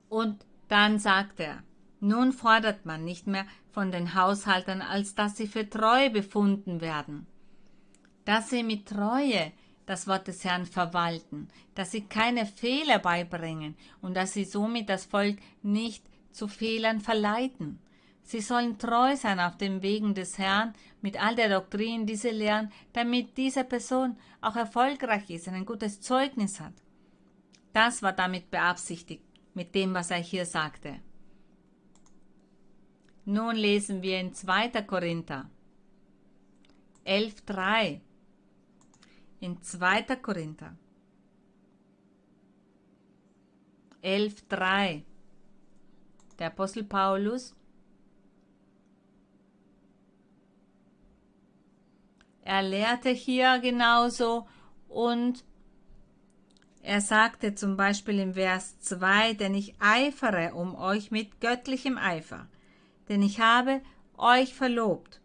[0.09, 1.63] Und dann sagt er,
[2.01, 7.27] nun fordert man nicht mehr von den Haushaltern, als dass sie für treu befunden werden,
[8.25, 9.53] dass sie mit Treue
[9.87, 15.05] das Wort des Herrn verwalten, dass sie keine Fehler beibringen und dass sie somit das
[15.05, 17.79] Volk nicht zu Fehlern verleiten.
[18.23, 22.31] Sie sollen treu sein auf den Wegen des Herrn mit all der Doktrin, die sie
[22.31, 26.75] lernen, damit diese Person auch erfolgreich ist und ein gutes Zeugnis hat.
[27.73, 31.01] Das war damit beabsichtigt, mit dem, was er hier sagte.
[33.25, 34.83] Nun lesen wir in 2.
[34.83, 35.49] Korinther
[37.05, 38.01] 11.3.
[39.41, 40.03] In 2.
[40.17, 40.77] Korinther
[44.03, 45.03] 11.3.
[46.39, 47.55] Der Apostel Paulus
[52.45, 54.47] Er lehrte hier genauso
[54.89, 55.45] und
[56.83, 62.49] er sagte zum Beispiel im Vers 2, denn ich eifere um euch mit göttlichem Eifer,
[63.09, 63.81] denn ich habe
[64.17, 65.21] euch verlobt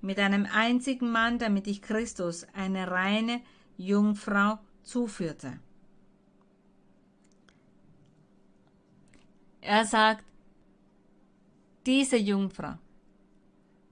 [0.00, 3.40] mit einem einzigen Mann, damit ich Christus, eine reine
[3.76, 5.60] Jungfrau, zuführte.
[9.60, 10.24] Er sagt,
[11.86, 12.74] diese Jungfrau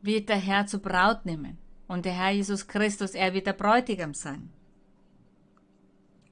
[0.03, 1.59] wird der Herr zur Braut nehmen.
[1.87, 4.51] Und der Herr Jesus Christus, er wird der Bräutigam sein.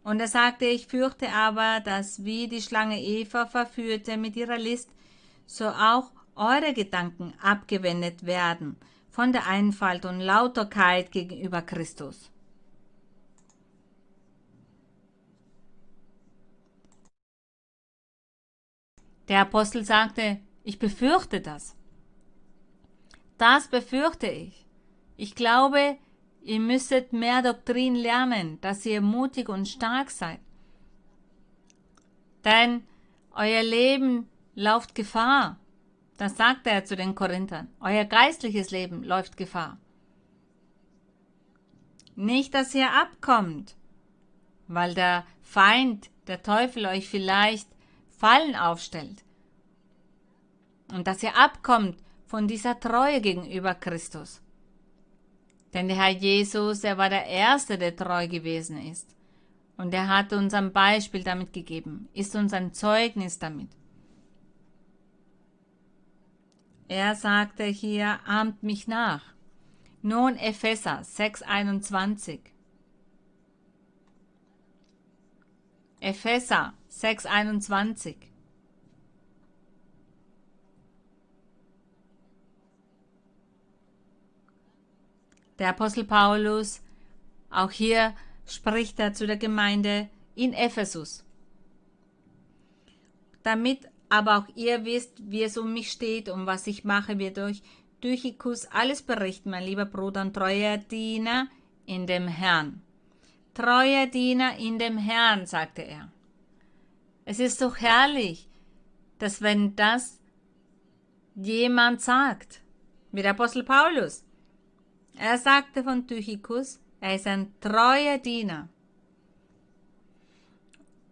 [0.04, 4.90] Und er sagte, ich fürchte aber, dass wie die Schlange Eva verführte mit ihrer List,
[5.46, 8.76] so auch eure Gedanken abgewendet werden
[9.10, 12.30] von der Einfalt und Lauterkeit gegenüber Christus.
[19.28, 21.76] Der Apostel sagte, ich befürchte das.
[23.38, 24.61] Das befürchte ich.
[25.22, 25.98] Ich glaube,
[26.42, 30.40] ihr müsstet mehr Doktrin lernen, dass ihr mutig und stark seid.
[32.44, 32.82] Denn
[33.30, 35.60] euer Leben läuft Gefahr.
[36.16, 37.68] Das sagte er zu den Korinthern.
[37.78, 39.78] Euer geistliches Leben läuft Gefahr.
[42.16, 43.76] Nicht, dass ihr abkommt,
[44.66, 47.68] weil der Feind, der Teufel euch vielleicht
[48.08, 49.22] Fallen aufstellt.
[50.92, 54.41] Und dass ihr abkommt von dieser Treue gegenüber Christus.
[55.74, 59.14] Denn der Herr Jesus, er war der Erste, der treu gewesen ist.
[59.76, 63.70] Und er hat uns ein Beispiel damit gegeben, ist uns ein Zeugnis damit.
[66.88, 69.32] Er sagte hier, ahmt mich nach.
[70.02, 72.40] Nun Epheser 6,21.
[76.00, 78.16] Epheser 6,21.
[85.58, 86.80] Der Apostel Paulus,
[87.50, 88.14] auch hier
[88.46, 91.24] spricht er zu der Gemeinde in Ephesus.
[93.42, 97.38] Damit aber auch ihr wisst, wie es um mich steht und was ich mache, wird
[97.38, 97.62] euch
[98.00, 101.48] Tychicus alles berichten, mein lieber Bruder und treuer Diener
[101.86, 102.82] in dem Herrn.
[103.54, 106.10] Treuer Diener in dem Herrn, sagte er.
[107.24, 108.48] Es ist doch herrlich,
[109.18, 110.18] dass wenn das
[111.36, 112.60] jemand sagt,
[113.12, 114.24] wie der Apostel Paulus,
[115.14, 118.68] er sagte von Tychicus, er ist ein treuer Diener.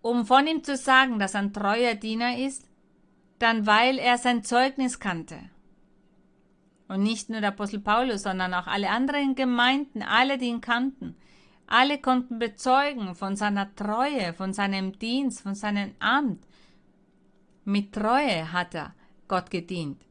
[0.03, 2.67] Um von ihm zu sagen, dass er ein treuer Diener ist,
[3.39, 5.39] dann weil er sein Zeugnis kannte.
[6.89, 11.17] Und nicht nur der Apostel Paulus, sondern auch alle anderen Gemeinden, alle, die ihn kannten.
[11.67, 16.45] Alle konnten bezeugen von seiner Treue, von seinem Dienst, von seinem Amt.
[17.65, 18.95] Mit Treue hat er
[19.29, 20.05] Gott gedient.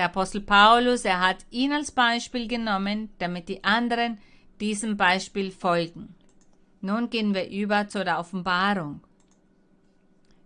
[0.00, 4.16] Der Apostel Paulus, er hat ihn als Beispiel genommen, damit die anderen
[4.58, 6.14] diesem Beispiel folgen.
[6.80, 9.02] Nun gehen wir über zu der Offenbarung.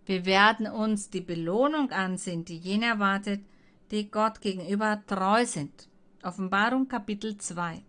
[0.07, 3.43] Wir werden uns die Belohnung ansehen, die jene erwartet,
[3.93, 5.87] die Gott gegenüber treu sind.
[6.25, 7.81] Offenbarung Kapitel 2.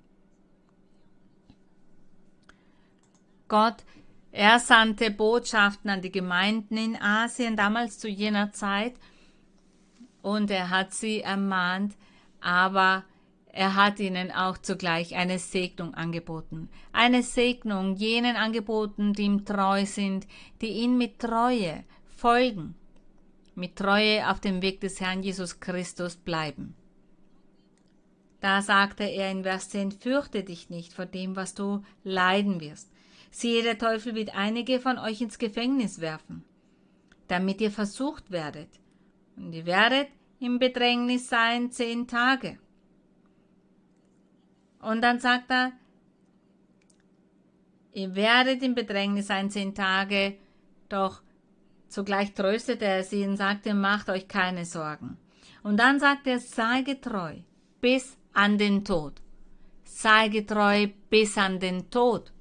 [3.47, 3.77] Gott,
[4.31, 8.93] er sandte Botschaften an die Gemeinden in Asien damals zu jener Zeit
[10.25, 11.95] und er hat sie ermahnt,
[12.41, 13.03] aber
[13.45, 16.67] er hat ihnen auch zugleich eine Segnung angeboten.
[16.91, 20.25] Eine Segnung jenen angeboten, die ihm treu sind,
[20.61, 22.73] die ihn mit Treue folgen,
[23.53, 26.73] mit Treue auf dem Weg des Herrn Jesus Christus bleiben.
[28.41, 32.91] Da sagte er in Vers 10, fürchte dich nicht vor dem, was du leiden wirst.
[33.29, 36.43] Siehe, der Teufel wird einige von euch ins Gefängnis werfen,
[37.27, 38.69] damit ihr versucht werdet
[39.37, 40.09] und ihr werdet
[40.39, 42.57] im Bedrängnis sein zehn Tage.
[44.79, 45.71] Und dann sagt er,
[47.93, 50.37] ihr werdet in Bedrängnis sein zehn Tage,
[50.89, 51.21] doch
[51.87, 55.17] zugleich tröstete er sie und sagte, macht euch keine Sorgen.
[55.63, 57.37] Und dann sagt er, sei getreu
[57.81, 59.21] bis an den Tod.
[59.83, 62.31] Sei getreu bis an den Tod.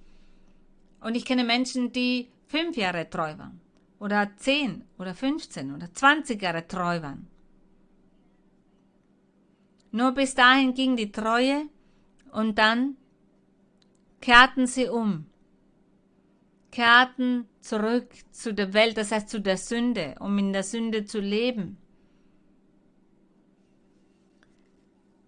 [1.00, 3.63] Und ich kenne Menschen, die fünf Jahre treu waren
[4.04, 7.26] oder zehn oder 15 oder 20 Jahre treu waren.
[9.92, 11.68] Nur bis dahin ging die Treue
[12.30, 12.98] und dann
[14.20, 15.24] kehrten sie um,
[16.70, 21.20] kehrten zurück zu der Welt, das heißt zu der Sünde, um in der Sünde zu
[21.20, 21.78] leben,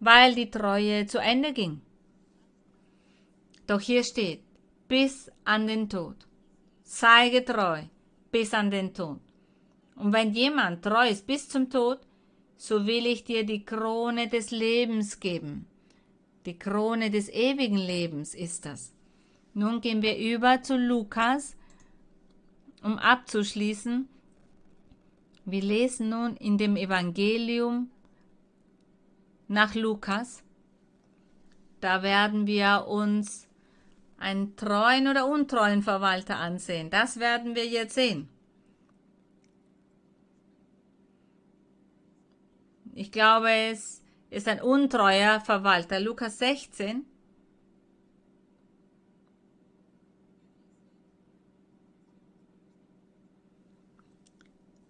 [0.01, 1.81] weil die Treue zu Ende ging.
[3.67, 4.43] Doch hier steht,
[4.87, 6.17] bis an den Tod.
[6.83, 7.85] Sei getreu
[8.37, 9.19] bis an den Tod.
[9.95, 12.01] Und wenn jemand treu ist bis zum Tod,
[12.59, 15.65] so will ich dir die Krone des Lebens geben.
[16.45, 18.93] Die Krone des ewigen Lebens ist das.
[19.55, 21.57] Nun gehen wir über zu Lukas,
[22.83, 24.07] um abzuschließen.
[25.47, 27.91] Wir lesen nun in dem Evangelium
[29.49, 30.43] nach Lukas.
[31.81, 33.46] Da werden wir uns
[34.19, 36.91] einen treuen oder untreuen Verwalter ansehen.
[36.91, 38.29] Das werden wir jetzt sehen.
[42.95, 46.01] Ich glaube, es ist ein untreuer Verwalter.
[46.01, 47.05] Lukas 16.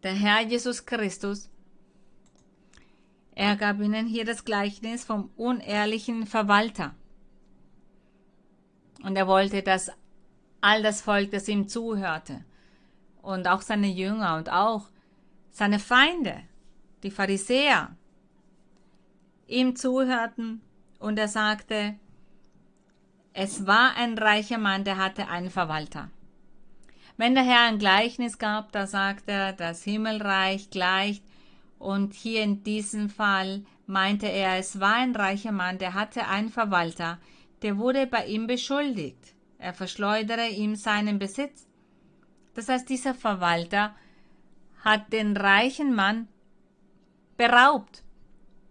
[0.05, 1.51] Der Herr Jesus Christus,
[3.35, 6.95] er gab ihnen hier das Gleichnis vom unehrlichen Verwalter.
[9.07, 9.93] Und er wollte, dass
[10.61, 12.45] all das Volk, das ihm zuhörte,
[13.23, 14.89] und auch seine Jünger und auch
[15.53, 16.43] seine Feinde,
[17.05, 17.95] die Pharisäer
[19.47, 20.61] ihm zuhörten.
[20.99, 21.95] Und er sagte,
[23.33, 26.11] es war ein reicher Mann, der hatte einen Verwalter.
[27.17, 31.23] Wenn der Herr ein Gleichnis gab, da sagt er, das Himmelreich gleicht.
[31.79, 36.51] Und hier in diesem Fall meinte er, es war ein reicher Mann, der hatte einen
[36.51, 37.19] Verwalter,
[37.63, 39.35] der wurde bei ihm beschuldigt.
[39.59, 41.67] Er verschleudere ihm seinen Besitz.
[42.55, 43.95] Das heißt, dieser Verwalter
[44.85, 46.29] hat den reichen Mann
[47.37, 48.03] beraubt.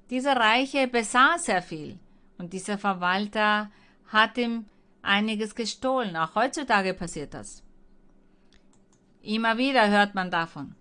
[0.10, 2.00] Dieser Reiche besaß sehr viel
[2.38, 3.72] und dieser Verwalter
[4.08, 4.66] hat ihm
[5.02, 6.16] einiges gestohlen.
[6.16, 7.64] Auch heutzutage passiert das.
[9.22, 10.76] Immer wieder hört man davon.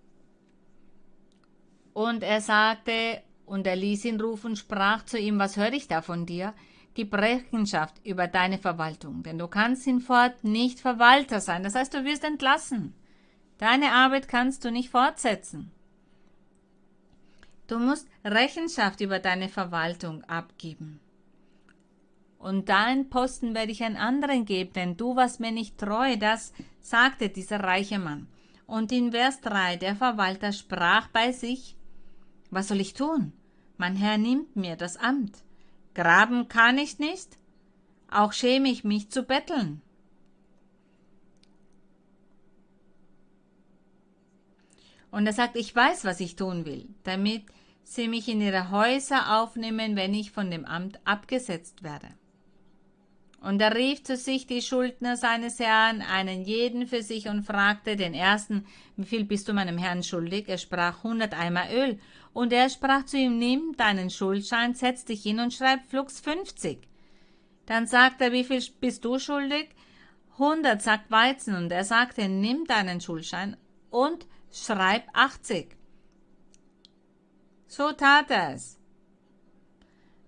[1.93, 6.01] Und er sagte, und er ließ ihn rufen, sprach zu ihm, was höre ich da
[6.01, 6.53] von dir?
[6.95, 11.61] Gib Rechenschaft über deine Verwaltung, denn du kannst hinfort nicht Verwalter sein.
[11.61, 12.95] Das heißt, du wirst entlassen.
[13.57, 15.71] Deine Arbeit kannst du nicht fortsetzen.
[17.67, 21.01] Du musst Rechenschaft über deine Verwaltung abgeben.
[22.37, 26.53] Und deinen Posten werde ich einen anderen geben, denn du warst mir nicht treu, das
[26.79, 28.27] sagte dieser reiche Mann.
[28.67, 31.75] Und in Vers 3, der Verwalter sprach bei sich,
[32.51, 33.33] was soll ich tun?
[33.77, 35.44] Mein Herr nimmt mir das Amt.
[35.95, 37.37] Graben kann ich nicht,
[38.11, 39.81] auch schäme ich mich zu betteln.
[45.09, 47.45] Und er sagt, ich weiß, was ich tun will, damit
[47.83, 52.09] sie mich in ihre Häuser aufnehmen, wenn ich von dem Amt abgesetzt werde.
[53.39, 57.95] Und er rief zu sich die Schuldner seines Herrn, einen jeden für sich, und fragte
[57.95, 58.65] den ersten,
[58.97, 60.49] wie viel bist du meinem Herrn schuldig?
[60.49, 61.99] Er sprach hundert Eimer Öl.
[62.35, 66.85] Und er sprach zu ihm, nimm deinen Schuldschein, setz dich hin und schreib flugs fünfzig.
[67.65, 69.69] Dann sagte er, wie viel bist du schuldig?
[70.37, 71.55] Hundert Sack Weizen.
[71.55, 73.55] Und er sagte, nimm deinen Schuldschein
[73.89, 75.77] und schreib 80.
[77.67, 78.77] So tat er es.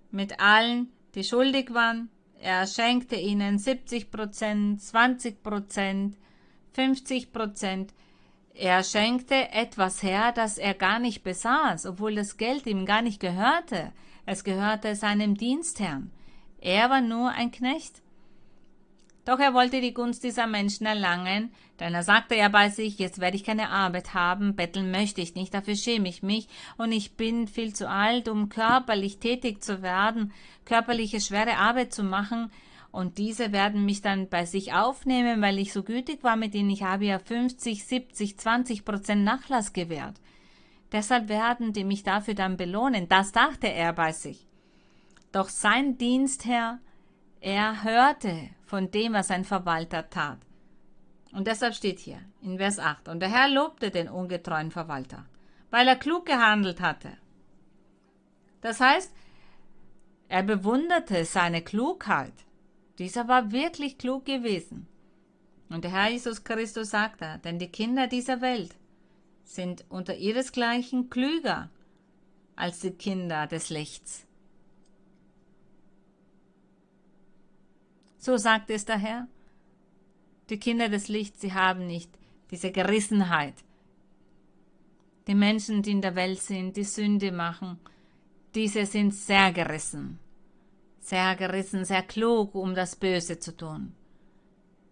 [0.09, 2.09] Mit allen, die schuldig waren,
[2.39, 6.15] er schenkte ihnen 70 Prozent, 20 Prozent,
[6.71, 7.93] 50 Prozent.
[8.59, 13.19] Er schenkte etwas her, das er gar nicht besaß, obwohl das Geld ihm gar nicht
[13.19, 13.91] gehörte.
[14.25, 16.09] Es gehörte seinem Dienstherrn.
[16.59, 18.01] Er war nur ein Knecht.
[19.25, 23.19] Doch er wollte die Gunst dieser Menschen erlangen, denn er sagte ja bei sich, jetzt
[23.19, 26.47] werde ich keine Arbeit haben, betteln möchte ich nicht, dafür schäme ich mich,
[26.77, 30.33] und ich bin viel zu alt, um körperlich tätig zu werden,
[30.65, 32.51] körperliche schwere Arbeit zu machen,
[32.97, 36.71] und diese werden mich dann bei sich aufnehmen, weil ich so gütig war mit ihnen.
[36.71, 40.19] Ich habe ja 50, 70, 20 Prozent Nachlass gewährt.
[40.91, 43.07] Deshalb werden die mich dafür dann belohnen.
[43.07, 44.47] Das dachte er bei sich.
[45.31, 46.79] Doch sein Dienstherr,
[47.39, 50.39] er hörte von dem, was ein Verwalter tat.
[51.33, 55.23] Und deshalb steht hier in Vers 8, und der Herr lobte den ungetreuen Verwalter,
[55.69, 57.15] weil er klug gehandelt hatte.
[58.61, 59.13] Das heißt,
[60.29, 62.46] er bewunderte seine Klugheit.
[62.99, 64.87] Dieser war wirklich klug gewesen.
[65.69, 68.75] Und der Herr Jesus Christus sagte, denn die Kinder dieser Welt
[69.43, 71.69] sind unter ihresgleichen klüger
[72.55, 74.25] als die Kinder des Lichts.
[78.17, 79.27] So sagt es der Herr.
[80.49, 82.09] Die Kinder des Lichts, sie haben nicht
[82.51, 83.53] diese Gerissenheit.
[85.27, 87.79] Die Menschen, die in der Welt sind, die Sünde machen,
[88.55, 90.19] diese sind sehr gerissen.
[91.07, 93.93] Sehr gerissen, sehr klug, um das Böse zu tun.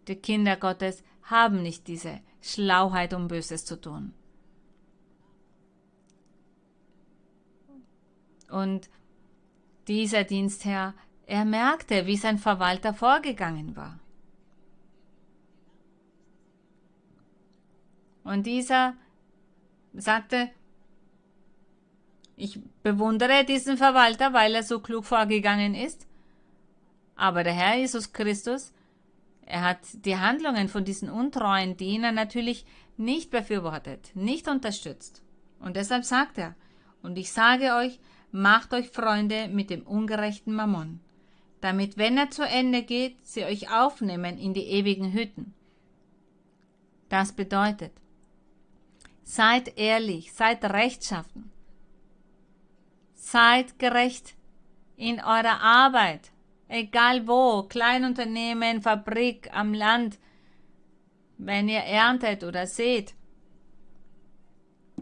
[0.08, 4.14] Die Kinder Gottes haben nicht diese Schlauheit, um Böses zu tun.
[8.50, 8.90] Und
[9.90, 10.94] dieser Dienstherr,
[11.26, 14.00] er merkte, wie sein Verwalter vorgegangen war.
[18.24, 18.96] Und dieser
[19.92, 20.50] sagte,
[22.38, 26.08] ich bewundere diesen Verwalter, weil er so klug vorgegangen ist.
[27.16, 28.74] Aber der Herr Jesus Christus,
[29.46, 32.66] er hat die Handlungen von diesen untreuen Dienern natürlich
[32.98, 35.22] nicht befürwortet, nicht unterstützt.
[35.60, 36.56] Und deshalb sagt er,
[37.02, 38.00] und ich sage euch,
[38.32, 41.00] macht euch Freunde mit dem ungerechten Mammon,
[41.62, 45.54] damit, wenn er zu Ende geht, sie euch aufnehmen in die ewigen Hütten.
[47.08, 47.94] Das bedeutet,
[49.24, 51.52] seid ehrlich, seid rechtschaffen,
[53.26, 54.36] seid gerecht
[54.98, 56.32] in eurer Arbeit,
[56.68, 60.20] egal wo, Kleinunternehmen, Fabrik, am Land,
[61.38, 63.16] wenn ihr erntet oder seht,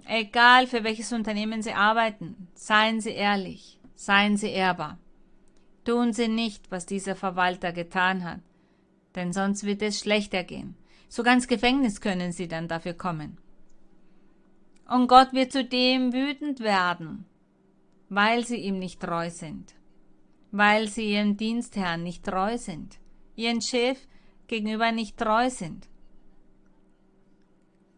[0.05, 4.97] Egal für welches Unternehmen Sie arbeiten, seien Sie ehrlich, seien Sie ehrbar.
[5.85, 8.41] Tun Sie nicht, was dieser Verwalter getan hat,
[9.15, 10.75] denn sonst wird es schlechter gehen.
[11.07, 13.37] Sogar ins Gefängnis können Sie dann dafür kommen.
[14.89, 17.25] Und Gott wird zudem wütend werden,
[18.15, 19.73] weil Sie ihm nicht treu sind,
[20.51, 22.99] weil Sie Ihrem Dienstherrn nicht treu sind,
[23.35, 23.99] Ihren Chef
[24.47, 25.87] gegenüber nicht treu sind.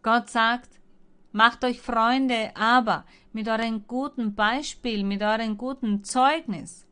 [0.01, 0.79] Gott sagt,
[1.35, 6.87] Macht euch Freunde, aber mit eurem guten Beispiel, mit eurem guten Zeugnis.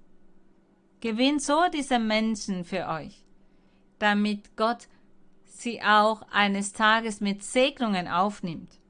[0.99, 3.23] Gewinnt so diese Menschen für euch,
[3.99, 4.89] damit Gott
[5.45, 8.81] sie auch eines Tages mit Segnungen aufnimmt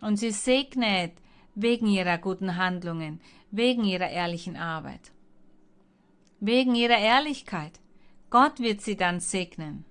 [0.00, 1.14] und sie segnet
[1.56, 3.20] wegen ihrer guten Handlungen,
[3.50, 5.12] wegen ihrer ehrlichen Arbeit,
[6.40, 7.80] wegen ihrer Ehrlichkeit.
[8.30, 9.84] Gott wird sie dann segnen.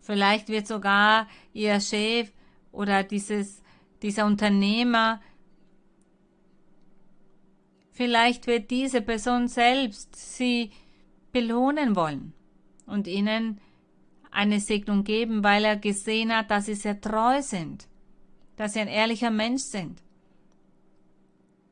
[0.00, 2.32] Vielleicht wird sogar ihr Chef
[2.72, 3.62] oder dieses
[4.04, 5.22] dieser Unternehmer,
[7.90, 10.72] vielleicht wird diese Person selbst sie
[11.32, 12.34] belohnen wollen
[12.84, 13.62] und ihnen
[14.30, 17.88] eine Segnung geben, weil er gesehen hat, dass sie sehr treu sind,
[18.56, 20.02] dass sie ein ehrlicher Mensch sind.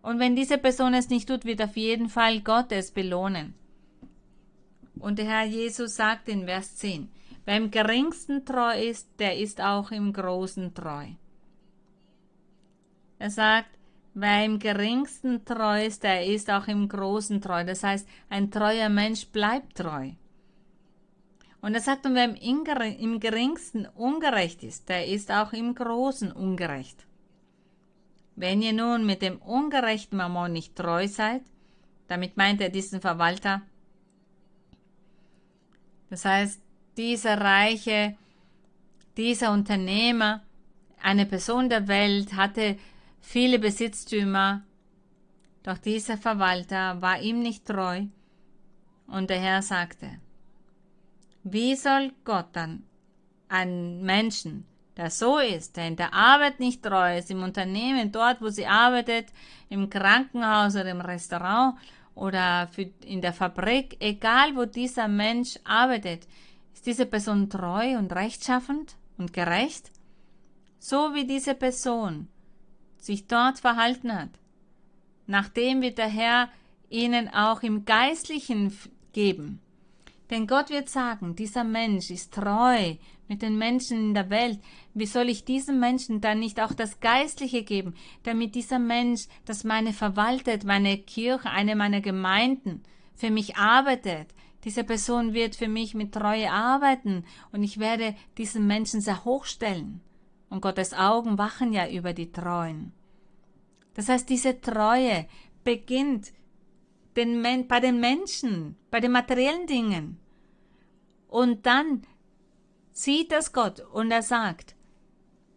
[0.03, 3.55] Und wenn diese Person es nicht tut, wird auf jeden Fall Gott es belohnen.
[4.99, 7.09] Und der Herr Jesus sagt in Vers 10,
[7.45, 11.07] wer im geringsten treu ist, der ist auch im großen treu.
[13.19, 13.71] Er sagt,
[14.15, 17.65] wer im geringsten treu ist, der ist auch im großen treu.
[17.65, 20.11] Das heißt, ein treuer Mensch bleibt treu.
[21.61, 26.33] Und er sagt, und wer im, im geringsten ungerecht ist, der ist auch im großen
[26.33, 27.07] ungerecht.
[28.35, 31.43] Wenn ihr nun mit dem ungerechten Mammon nicht treu seid,
[32.09, 33.63] damit meint er diesen Verwalter,
[36.11, 36.61] das heißt,
[36.99, 38.17] dieser Reiche,
[39.17, 40.43] dieser Unternehmer,
[41.03, 42.77] eine Person der Welt hatte
[43.21, 44.63] viele Besitztümer,
[45.63, 48.05] doch dieser Verwalter war ihm nicht treu,
[49.07, 50.21] und der Herr sagte,
[51.45, 52.85] wie soll Gott dann
[53.49, 54.67] einen Menschen,
[54.97, 58.67] der so ist, der in der Arbeit nicht treu ist, im Unternehmen, dort, wo sie
[58.67, 59.27] arbeitet,
[59.69, 61.77] im Krankenhaus oder im Restaurant
[62.15, 62.69] oder
[63.05, 66.27] in der Fabrik, egal wo dieser Mensch arbeitet,
[66.75, 69.91] ist diese Person treu und rechtschaffend und gerecht?
[70.79, 72.29] So wie diese Person
[72.99, 74.31] sich dort verhalten hat.
[75.27, 76.49] Nachdem wird der Herr
[76.91, 78.77] ihnen auch im Geistlichen
[79.13, 79.61] geben.
[80.33, 82.95] Denn Gott wird sagen, dieser Mensch ist treu
[83.29, 84.61] mit den Menschen in der Welt.
[84.95, 89.63] Wie soll ich diesem Menschen dann nicht auch das Geistliche geben, damit dieser Mensch, das
[89.63, 92.83] meine verwaltet, meine Kirche, eine meiner Gemeinden,
[93.15, 94.29] für mich arbeitet,
[94.65, 100.01] diese Person wird für mich mit Treue arbeiten und ich werde diesen Menschen sehr hochstellen.
[100.49, 102.95] Und Gottes Augen wachen ja über die Treuen.
[103.93, 105.27] Das heißt, diese Treue
[105.63, 106.33] beginnt
[107.17, 110.22] den, bei den Menschen, bei den materiellen Dingen.
[111.33, 112.03] Und dann
[112.93, 114.75] sieht das Gott und er sagt,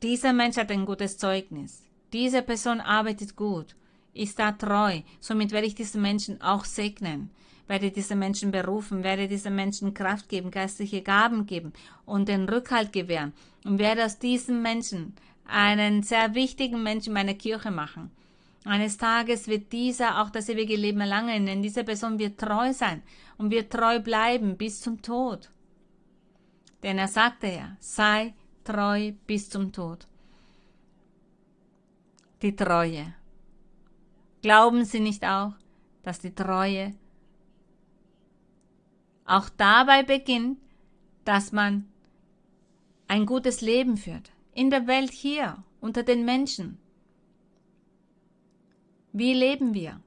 [0.02, 1.84] dieser Mensch hat ein gutes Zeugnis.
[2.14, 3.76] Diese Person arbeitet gut,
[4.14, 5.02] ist da treu.
[5.20, 7.30] Somit werde ich diesen Menschen auch segnen.
[7.68, 11.74] werde diese Menschen berufen, werde diese Menschen Kraft geben, geistliche Gaben geben
[12.06, 13.34] und den Rückhalt gewähren
[13.66, 15.14] und werde aus diesen Menschen
[15.46, 18.12] einen sehr wichtigen Menschen meiner Kirche machen.
[18.64, 23.04] Eines Tages wird dieser auch das ewige Leben erlangen, denn diese Person wird treu sein
[23.38, 25.50] und wird treu bleiben bis zum Tod.
[26.84, 28.34] Denn er sagte ja, sei
[28.64, 30.08] treu bis zum Tod.
[32.42, 33.14] Die Treue.
[34.42, 35.54] Glauben Sie nicht auch,
[36.04, 36.94] dass die Treue
[39.26, 40.60] auch dabei beginnt,
[41.24, 41.88] dass man
[43.08, 46.78] ein gutes Leben führt, in der Welt hier, unter den Menschen,
[49.18, 50.02] wie leben wir?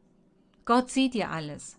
[0.66, 1.78] Gott sieht ja alles.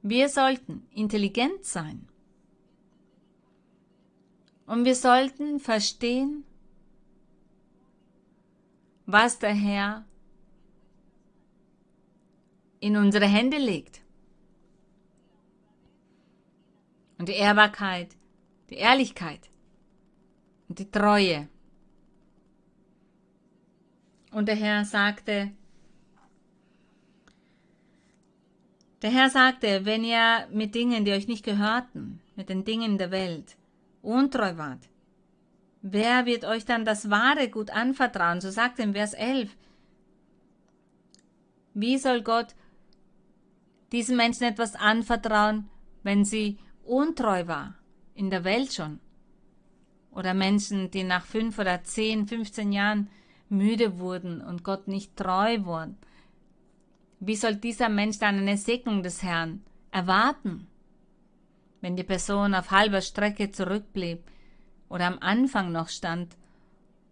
[0.00, 2.08] Wir sollten intelligent sein.
[4.66, 6.44] Und wir sollten verstehen,
[9.06, 10.04] was der Herr
[12.80, 14.00] in unsere Hände legt.
[17.18, 18.16] Und die Ehrbarkeit,
[18.70, 19.50] die Ehrlichkeit
[20.68, 21.48] und die Treue.
[24.32, 25.52] Und der Herr sagte,
[29.02, 33.10] der Herr sagte, wenn ihr mit Dingen, die euch nicht gehörten, mit den Dingen der
[33.10, 33.56] Welt,
[34.04, 34.88] untreu wart,
[35.82, 38.40] wer wird euch dann das wahre Gut anvertrauen?
[38.40, 39.56] So sagt er in Vers 11.
[41.74, 42.54] Wie soll Gott
[43.92, 45.68] diesen Menschen etwas anvertrauen,
[46.02, 47.74] wenn sie untreu war,
[48.14, 49.00] in der Welt schon?
[50.12, 53.10] Oder Menschen, die nach fünf oder zehn, 15 Jahren
[53.48, 55.98] müde wurden und Gott nicht treu wurden.
[57.20, 60.68] Wie soll dieser Mensch dann eine Segnung des Herrn erwarten,
[61.84, 64.24] wenn die Person auf halber Strecke zurückblieb
[64.88, 66.34] oder am Anfang noch stand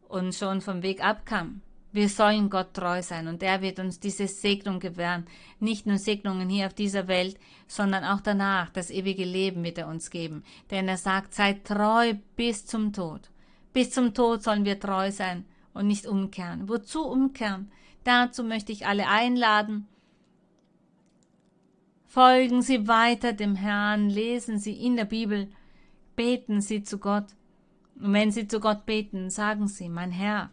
[0.09, 1.61] und schon vom Weg abkam?
[1.93, 5.27] Wir sollen Gott treu sein und er wird uns diese Segnung gewähren.
[5.61, 8.71] Nicht nur Segnungen hier auf dieser Welt, sondern auch danach.
[8.71, 10.43] Das ewige Leben wird er uns geben.
[10.71, 13.29] Denn er sagt, seid treu bis zum Tod.
[13.75, 15.45] Bis zum Tod sollen wir treu sein
[15.75, 16.71] und nicht umkehren.
[16.71, 17.71] Wozu umkehren?
[18.05, 19.87] Dazu möchte ich alle einladen.
[22.13, 25.49] Folgen Sie weiter dem Herrn, lesen Sie in der Bibel,
[26.15, 27.35] beten Sie zu Gott.
[27.99, 30.51] Und wenn Sie zu Gott beten, sagen Sie, mein Herr,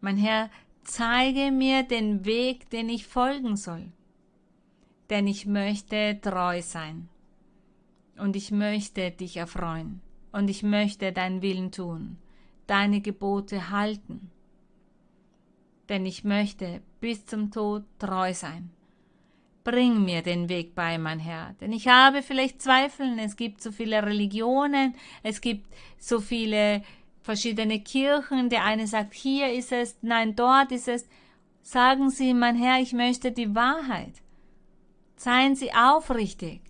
[0.00, 0.50] mein Herr,
[0.84, 3.90] zeige mir den Weg, den ich folgen soll.
[5.10, 7.08] Denn ich möchte treu sein
[8.18, 10.00] und ich möchte dich erfreuen
[10.30, 12.18] und ich möchte deinen Willen tun,
[12.68, 14.30] deine Gebote halten.
[15.92, 18.70] Denn ich möchte bis zum Tod treu sein.
[19.62, 23.70] Bring mir den Weg bei, mein Herr, denn ich habe vielleicht Zweifeln, es gibt so
[23.72, 25.66] viele Religionen, es gibt
[25.98, 26.82] so viele
[27.20, 31.06] verschiedene Kirchen, der eine sagt, hier ist es, nein, dort ist es.
[31.60, 34.14] Sagen Sie, mein Herr, ich möchte die Wahrheit.
[35.16, 36.62] Seien Sie aufrichtig.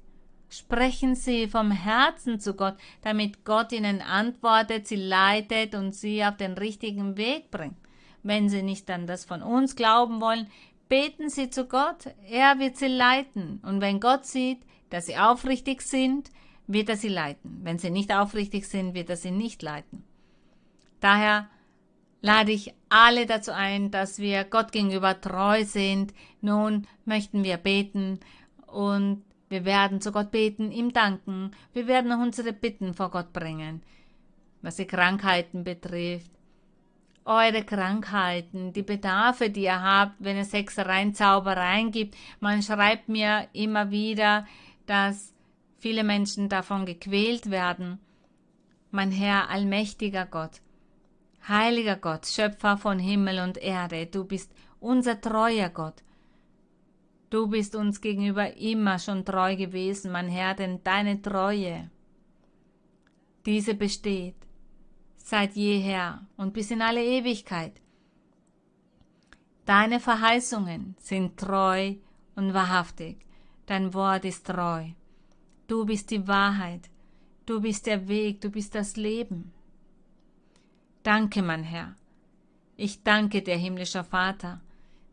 [0.48, 6.36] Sprechen Sie vom Herzen zu Gott, damit Gott Ihnen antwortet, Sie leitet und Sie auf
[6.38, 7.81] den richtigen Weg bringt.
[8.22, 10.48] Wenn Sie nicht an das von uns glauben wollen,
[10.88, 13.60] beten Sie zu Gott, er wird Sie leiten.
[13.64, 16.30] Und wenn Gott sieht, dass Sie aufrichtig sind,
[16.66, 17.60] wird er Sie leiten.
[17.62, 20.04] Wenn Sie nicht aufrichtig sind, wird er Sie nicht leiten.
[21.00, 21.48] Daher
[22.20, 26.14] lade ich alle dazu ein, dass wir Gott gegenüber treu sind.
[26.40, 28.20] Nun möchten wir beten
[28.66, 31.50] und wir werden zu Gott beten, ihm danken.
[31.74, 33.82] Wir werden unsere Bitten vor Gott bringen.
[34.62, 36.30] Was die Krankheiten betrifft,
[37.24, 42.16] eure Krankheiten, die Bedarfe, die ihr habt, wenn es Hexereien, Zaubereien gibt.
[42.40, 44.46] Man schreibt mir immer wieder,
[44.86, 45.32] dass
[45.78, 47.98] viele Menschen davon gequält werden.
[48.90, 50.60] Mein Herr, allmächtiger Gott,
[51.48, 56.02] heiliger Gott, Schöpfer von Himmel und Erde, du bist unser treuer Gott.
[57.30, 61.90] Du bist uns gegenüber immer schon treu gewesen, mein Herr, denn deine Treue,
[63.46, 64.36] diese besteht
[65.26, 67.80] seit jeher und bis in alle Ewigkeit.
[69.64, 71.94] Deine Verheißungen sind treu
[72.34, 73.24] und wahrhaftig.
[73.66, 74.90] Dein Wort ist treu.
[75.68, 76.90] Du bist die Wahrheit.
[77.46, 78.40] Du bist der Weg.
[78.40, 79.52] Du bist das Leben.
[81.02, 81.94] Danke, mein Herr.
[82.76, 84.60] Ich danke dir, himmlischer Vater,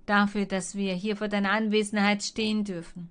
[0.06, 3.10] dafür, dass wir hier vor deiner Anwesenheit stehen dürfen.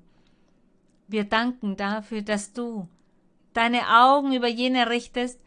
[1.07, 2.89] Wir danken dafür, dass du
[3.53, 5.41] deine Augen über jene richtest,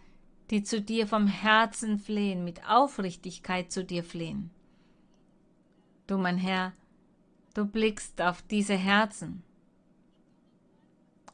[0.52, 4.52] die zu dir vom Herzen flehen, mit Aufrichtigkeit zu dir flehen.
[6.07, 6.73] Du, mein Herr,
[7.53, 9.44] du blickst auf diese Herzen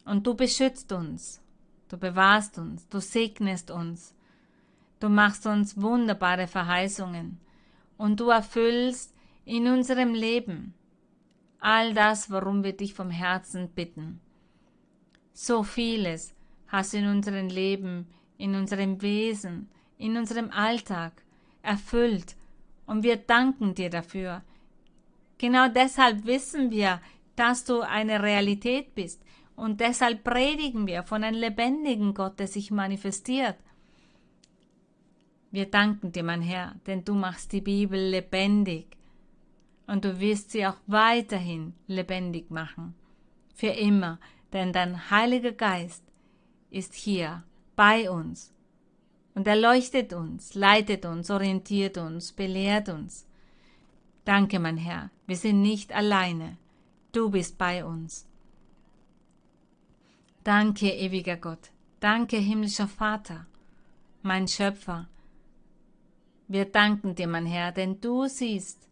[0.06, 1.42] und du beschützt uns,
[1.90, 4.14] du bewahrst uns, du segnest uns,
[5.00, 7.40] du machst uns wunderbare Verheißungen
[7.98, 9.16] und du erfüllst
[9.46, 10.76] in unserem Leben.
[11.60, 14.20] All das, worum wir dich vom Herzen bitten.
[15.34, 16.36] So vieles
[16.68, 18.08] hast du in unserem Leben,
[18.38, 21.14] in unserem Wesen, in unserem Alltag
[21.62, 22.36] erfüllt
[22.86, 24.44] und wir danken dir dafür.
[25.38, 27.02] Genau deshalb wissen wir,
[27.36, 29.22] dass du eine Realität bist
[29.56, 33.58] und deshalb predigen wir von einem lebendigen Gott, der sich manifestiert.
[35.52, 38.98] Wir danken dir, mein Herr, denn du machst die Bibel lebendig
[39.88, 42.96] und du wirst sie auch weiterhin lebendig machen.
[43.54, 44.20] Für immer,
[44.54, 46.04] denn dein Heiliger Geist
[46.70, 47.44] ist hier
[47.78, 48.52] bei uns
[49.36, 53.28] und er leuchtet uns, leitet uns, orientiert uns, belehrt uns.
[54.26, 56.58] Danke, mein Herr, wir sind nicht alleine.
[57.12, 58.28] Du bist bei uns.
[60.44, 61.70] Danke, ewiger Gott.
[62.00, 63.46] Danke, himmlischer Vater,
[64.24, 65.08] mein Schöpfer.
[66.48, 68.90] Wir danken dir, mein Herr, denn du siehst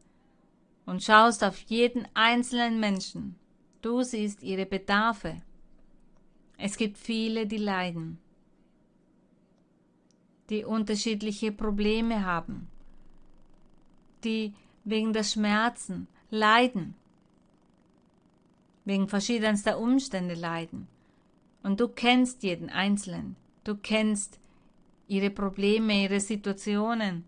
[0.85, 3.35] und schaust auf jeden einzelnen Menschen.
[3.81, 5.41] Du siehst ihre Bedarfe.
[6.57, 8.19] Es gibt viele, die leiden
[10.49, 12.67] die unterschiedliche Probleme haben,
[14.23, 14.53] die
[14.83, 16.95] wegen der Schmerzen leiden,
[18.83, 20.87] wegen verschiedenster Umstände leiden.
[21.63, 24.39] Und du kennst jeden Einzelnen, du kennst
[25.07, 27.25] ihre Probleme, ihre Situationen.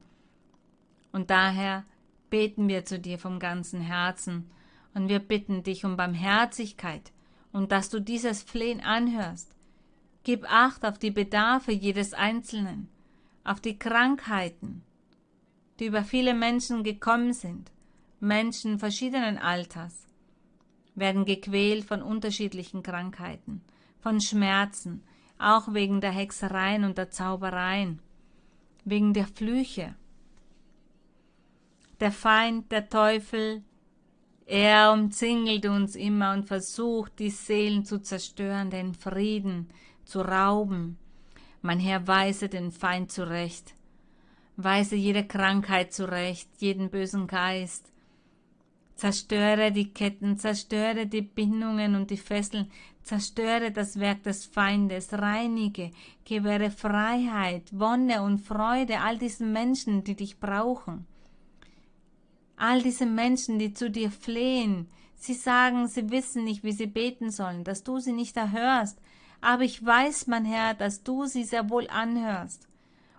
[1.12, 1.86] Und daher
[2.30, 4.50] beten wir zu dir vom ganzen Herzen
[4.94, 7.12] und wir bitten dich um Barmherzigkeit
[7.52, 9.56] und dass du dieses Flehen anhörst.
[10.24, 12.90] Gib Acht auf die Bedarfe jedes Einzelnen
[13.48, 14.84] auf die Krankheiten,
[15.80, 17.72] die über viele Menschen gekommen sind.
[18.20, 20.06] Menschen verschiedenen Alters
[20.96, 23.62] werden gequält von unterschiedlichen Krankheiten,
[24.00, 25.04] von Schmerzen,
[25.38, 28.00] auch wegen der Hexereien und der Zaubereien,
[28.84, 29.96] wegen der Flüche.
[32.00, 33.64] Der Feind, der Teufel,
[34.46, 39.70] er umzingelt uns immer und versucht, die Seelen zu zerstören, den Frieden
[40.06, 40.98] zu rauben,
[41.68, 43.76] mein Herr, weise den Feind zurecht.
[44.56, 47.92] Weise jede Krankheit zurecht, jeden bösen Geist.
[48.96, 52.72] Zerstöre die Ketten, zerstöre die Bindungen und die Fesseln,
[53.04, 55.92] zerstöre das Werk des Feindes, reinige,
[56.24, 61.06] gewähre Freiheit, Wonne und Freude all diesen Menschen, die dich brauchen.
[62.56, 67.30] All diese Menschen, die zu dir flehen, sie sagen, sie wissen nicht, wie sie beten
[67.30, 69.02] sollen, dass du sie nicht erhörst,
[69.42, 72.68] aber ich weiß, mein Herr, dass du sie sehr wohl anhörst.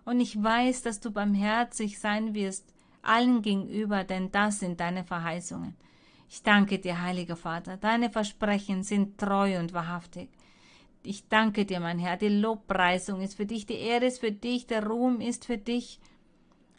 [0.04, 2.72] Und ich weiß, dass du barmherzig sein wirst
[3.02, 5.74] allen gegenüber, denn das sind deine Verheißungen.
[6.28, 10.28] Ich danke dir, heiliger Vater, deine Versprechen sind treu und wahrhaftig.
[11.02, 14.66] Ich danke dir, mein Herr, die Lobpreisung ist für dich, die Ehre ist für dich,
[14.66, 16.00] der Ruhm ist für dich.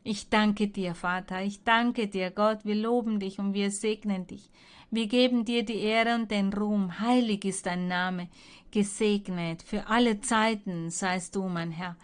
[0.04, 4.50] Ich danke dir, Vater, ich danke dir, Gott, wir loben dich und wir segnen dich.
[4.92, 7.00] Wir geben dir die Ehre und den Ruhm.
[7.00, 8.28] Heilig ist dein Name.
[8.72, 11.96] Gesegnet für alle Zeiten seist du, mein Herr.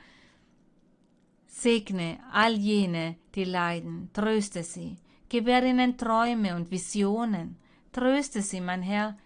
[1.47, 4.09] Segne all jene, die leiden.
[4.13, 4.97] Tröste sie.
[5.29, 7.57] Gewähr ihnen Träume und Visionen.
[7.91, 9.17] Tröste sie, mein Herr.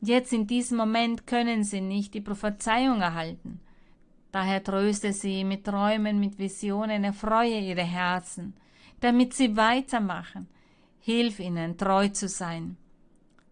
[0.00, 3.60] Jetzt in diesem Moment können sie nicht die Prophezeiung erhalten.
[4.30, 8.54] Daher tröste sie mit Träumen, mit Visionen, erfreue ihre Herzen,
[9.00, 10.48] damit sie weitermachen,
[11.08, 12.76] Hilf ihnen, treu zu sein,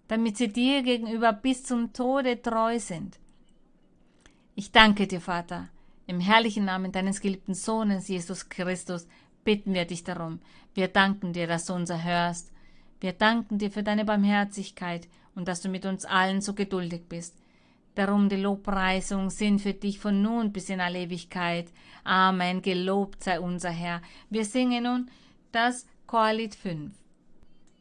[0.09, 3.19] damit sie dir gegenüber bis zum Tode treu sind.
[4.55, 5.71] Ich danke dir, Vater.
[6.07, 9.09] Im herrlichen Namen deines geliebten Sohnes, Jesus Christus,
[9.43, 10.41] bitten wir dich darum.
[10.75, 12.53] Wir danken dir, dass du uns erhörst.
[13.01, 17.39] Wir danken dir für deine Barmherzigkeit und dass du mit uns allen so geduldig bist.
[17.95, 21.73] Darum die Lobpreisung sind für dich von nun bis in alle Ewigkeit.
[22.05, 22.61] Amen.
[22.61, 24.03] Gelobt sei unser Herr.
[24.29, 25.11] Wir singen nun
[25.53, 27.06] das Chorlied 5.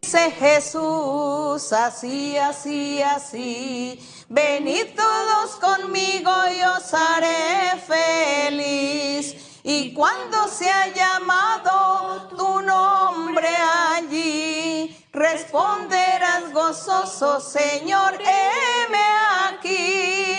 [0.05, 3.99] Dice Jesús, así, así, así,
[4.29, 9.35] venid todos conmigo y os haré feliz.
[9.63, 13.47] Y cuando se ha llamado tu nombre
[13.95, 19.07] allí, responderás gozoso, Señor, heme
[19.49, 20.37] aquí.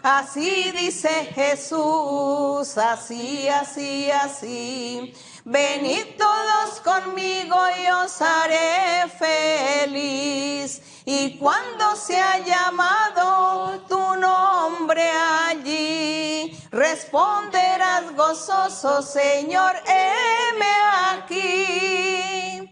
[0.00, 5.12] Así dice Jesús, así, así, así.
[5.50, 10.82] Venid todos conmigo y os haré feliz.
[11.06, 15.04] Y cuando se ha llamado tu nombre
[15.48, 20.74] allí, responderás gozoso, Señor, heme
[21.14, 22.70] aquí.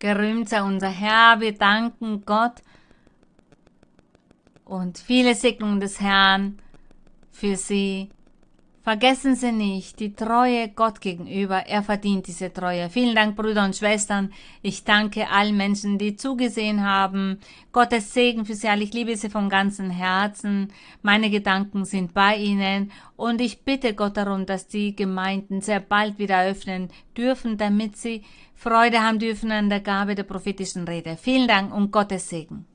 [0.00, 2.62] Gerühmt sei unser Herr, wir danken Gott
[4.64, 6.62] und viele Segnungen des Herrn
[7.30, 8.10] für Sie
[8.86, 11.66] Vergessen Sie nicht die Treue Gott gegenüber.
[11.66, 12.88] Er verdient diese Treue.
[12.88, 14.32] Vielen Dank, Brüder und Schwestern.
[14.62, 17.40] Ich danke allen Menschen, die zugesehen haben.
[17.72, 18.84] Gottes Segen für Sie alle.
[18.84, 20.72] Ich liebe Sie von ganzem Herzen.
[21.02, 22.92] Meine Gedanken sind bei Ihnen.
[23.16, 28.22] Und ich bitte Gott darum, dass die Gemeinden sehr bald wieder öffnen dürfen, damit Sie
[28.54, 31.16] Freude haben dürfen an der Gabe der prophetischen Rede.
[31.16, 32.66] Vielen Dank und Gottes Segen.